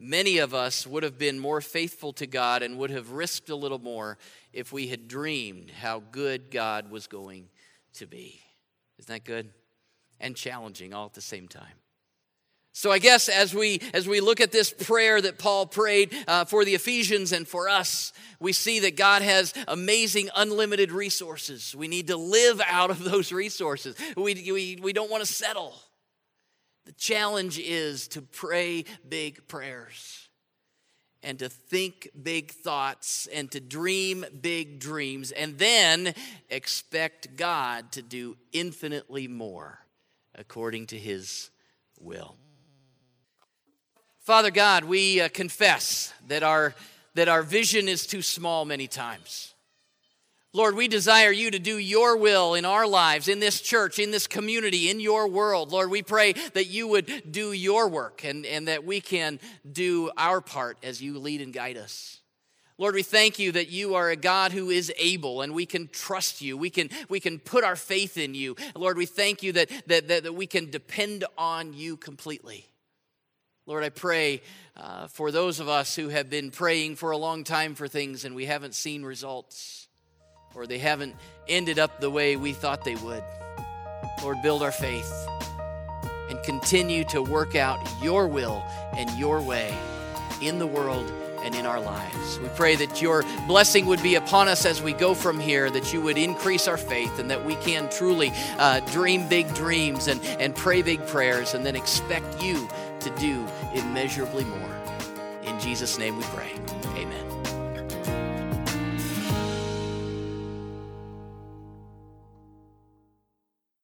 Many 0.00 0.38
of 0.38 0.54
us 0.54 0.86
would 0.86 1.02
have 1.02 1.18
been 1.18 1.40
more 1.40 1.60
faithful 1.60 2.12
to 2.14 2.26
God 2.26 2.62
and 2.62 2.78
would 2.78 2.90
have 2.90 3.10
risked 3.10 3.50
a 3.50 3.56
little 3.56 3.80
more 3.80 4.16
if 4.52 4.72
we 4.72 4.86
had 4.86 5.08
dreamed 5.08 5.72
how 5.72 6.00
good 6.12 6.52
God 6.52 6.88
was 6.88 7.08
going 7.08 7.48
to 7.94 8.06
be. 8.06 8.40
Isn't 8.98 9.08
that 9.08 9.24
good? 9.24 9.50
And 10.20 10.34
challenging 10.34 10.92
all 10.92 11.06
at 11.06 11.14
the 11.14 11.20
same 11.20 11.46
time. 11.46 11.78
So 12.78 12.92
I 12.92 13.00
guess 13.00 13.28
as 13.28 13.52
we 13.52 13.80
as 13.92 14.06
we 14.06 14.20
look 14.20 14.40
at 14.40 14.52
this 14.52 14.72
prayer 14.72 15.20
that 15.20 15.36
Paul 15.36 15.66
prayed 15.66 16.14
uh, 16.28 16.44
for 16.44 16.64
the 16.64 16.76
Ephesians 16.76 17.32
and 17.32 17.46
for 17.46 17.68
us, 17.68 18.12
we 18.38 18.52
see 18.52 18.78
that 18.80 18.96
God 18.96 19.20
has 19.22 19.52
amazing, 19.66 20.30
unlimited 20.36 20.92
resources. 20.92 21.74
We 21.74 21.88
need 21.88 22.06
to 22.06 22.16
live 22.16 22.60
out 22.64 22.90
of 22.90 23.02
those 23.10 23.32
resources. 23.32 23.96
We 24.16 24.52
we, 24.52 24.78
we 24.80 24.92
don't 24.92 25.10
want 25.10 25.24
to 25.24 25.32
settle. 25.32 25.74
The 26.86 26.92
challenge 26.92 27.58
is 27.58 28.06
to 28.08 28.22
pray 28.22 28.84
big 29.08 29.48
prayers 29.48 30.28
and 31.24 31.40
to 31.40 31.48
think 31.48 32.08
big 32.22 32.52
thoughts 32.52 33.26
and 33.34 33.50
to 33.50 33.58
dream 33.58 34.24
big 34.40 34.78
dreams 34.78 35.32
and 35.32 35.58
then 35.58 36.14
expect 36.48 37.34
God 37.34 37.90
to 37.92 38.02
do 38.02 38.36
infinitely 38.52 39.26
more 39.26 39.80
according 40.38 40.86
to 40.86 40.96
his 40.96 41.50
will. 42.00 42.36
Father 44.20 44.50
God, 44.50 44.84
we 44.84 45.20
uh, 45.20 45.28
confess 45.28 46.12
that 46.28 46.42
our, 46.42 46.74
that 47.14 47.28
our 47.28 47.42
vision 47.42 47.88
is 47.88 48.06
too 48.06 48.22
small 48.22 48.64
many 48.64 48.86
times. 48.86 49.54
Lord, 50.54 50.76
we 50.76 50.88
desire 50.88 51.30
you 51.30 51.50
to 51.50 51.58
do 51.58 51.76
your 51.76 52.16
will 52.16 52.54
in 52.54 52.64
our 52.64 52.86
lives, 52.86 53.28
in 53.28 53.38
this 53.38 53.60
church, 53.60 53.98
in 53.98 54.10
this 54.10 54.26
community, 54.26 54.90
in 54.90 54.98
your 54.98 55.28
world. 55.28 55.72
Lord, 55.72 55.90
we 55.90 56.02
pray 56.02 56.32
that 56.54 56.66
you 56.66 56.88
would 56.88 57.30
do 57.30 57.52
your 57.52 57.88
work 57.88 58.24
and, 58.24 58.46
and 58.46 58.68
that 58.68 58.84
we 58.84 59.00
can 59.00 59.40
do 59.70 60.10
our 60.16 60.40
part 60.40 60.78
as 60.82 61.02
you 61.02 61.18
lead 61.18 61.42
and 61.42 61.52
guide 61.52 61.76
us. 61.76 62.17
Lord, 62.80 62.94
we 62.94 63.02
thank 63.02 63.40
you 63.40 63.50
that 63.52 63.70
you 63.70 63.96
are 63.96 64.08
a 64.08 64.16
God 64.16 64.52
who 64.52 64.70
is 64.70 64.92
able 64.96 65.42
and 65.42 65.52
we 65.52 65.66
can 65.66 65.88
trust 65.88 66.40
you. 66.40 66.56
We 66.56 66.70
can, 66.70 66.90
we 67.08 67.18
can 67.18 67.40
put 67.40 67.64
our 67.64 67.74
faith 67.74 68.16
in 68.16 68.36
you. 68.36 68.54
Lord, 68.76 68.96
we 68.96 69.04
thank 69.04 69.42
you 69.42 69.52
that, 69.54 69.68
that, 69.88 70.06
that, 70.06 70.22
that 70.22 70.32
we 70.32 70.46
can 70.46 70.70
depend 70.70 71.24
on 71.36 71.74
you 71.74 71.96
completely. 71.96 72.66
Lord, 73.66 73.82
I 73.82 73.88
pray 73.88 74.42
uh, 74.76 75.08
for 75.08 75.32
those 75.32 75.58
of 75.58 75.68
us 75.68 75.96
who 75.96 76.08
have 76.08 76.30
been 76.30 76.52
praying 76.52 76.96
for 76.96 77.10
a 77.10 77.16
long 77.16 77.42
time 77.42 77.74
for 77.74 77.88
things 77.88 78.24
and 78.24 78.36
we 78.36 78.46
haven't 78.46 78.76
seen 78.76 79.02
results 79.02 79.88
or 80.54 80.66
they 80.66 80.78
haven't 80.78 81.16
ended 81.48 81.80
up 81.80 82.00
the 82.00 82.10
way 82.10 82.36
we 82.36 82.52
thought 82.52 82.84
they 82.84 82.94
would. 82.94 83.24
Lord, 84.22 84.40
build 84.40 84.62
our 84.62 84.72
faith 84.72 85.12
and 86.30 86.40
continue 86.44 87.02
to 87.06 87.22
work 87.22 87.56
out 87.56 87.80
your 88.02 88.28
will 88.28 88.62
and 88.96 89.10
your 89.18 89.42
way 89.42 89.76
in 90.40 90.60
the 90.60 90.66
world 90.66 91.12
and 91.44 91.54
in 91.54 91.66
our 91.66 91.80
lives. 91.80 92.38
We 92.40 92.48
pray 92.50 92.76
that 92.76 93.00
your 93.00 93.24
blessing 93.46 93.86
would 93.86 94.02
be 94.02 94.14
upon 94.16 94.48
us 94.48 94.64
as 94.66 94.82
we 94.82 94.92
go 94.92 95.14
from 95.14 95.38
here, 95.38 95.70
that 95.70 95.92
you 95.92 96.00
would 96.02 96.18
increase 96.18 96.68
our 96.68 96.76
faith, 96.76 97.18
and 97.18 97.30
that 97.30 97.44
we 97.44 97.54
can 97.56 97.88
truly 97.90 98.32
uh, 98.58 98.80
dream 98.80 99.28
big 99.28 99.52
dreams 99.54 100.08
and, 100.08 100.22
and 100.40 100.54
pray 100.54 100.82
big 100.82 101.06
prayers, 101.06 101.54
and 101.54 101.64
then 101.64 101.76
expect 101.76 102.42
you 102.42 102.68
to 103.00 103.10
do 103.18 103.46
immeasurably 103.74 104.44
more. 104.44 104.76
In 105.44 105.58
Jesus' 105.60 105.98
name 105.98 106.16
we 106.16 106.24
pray. 106.24 106.52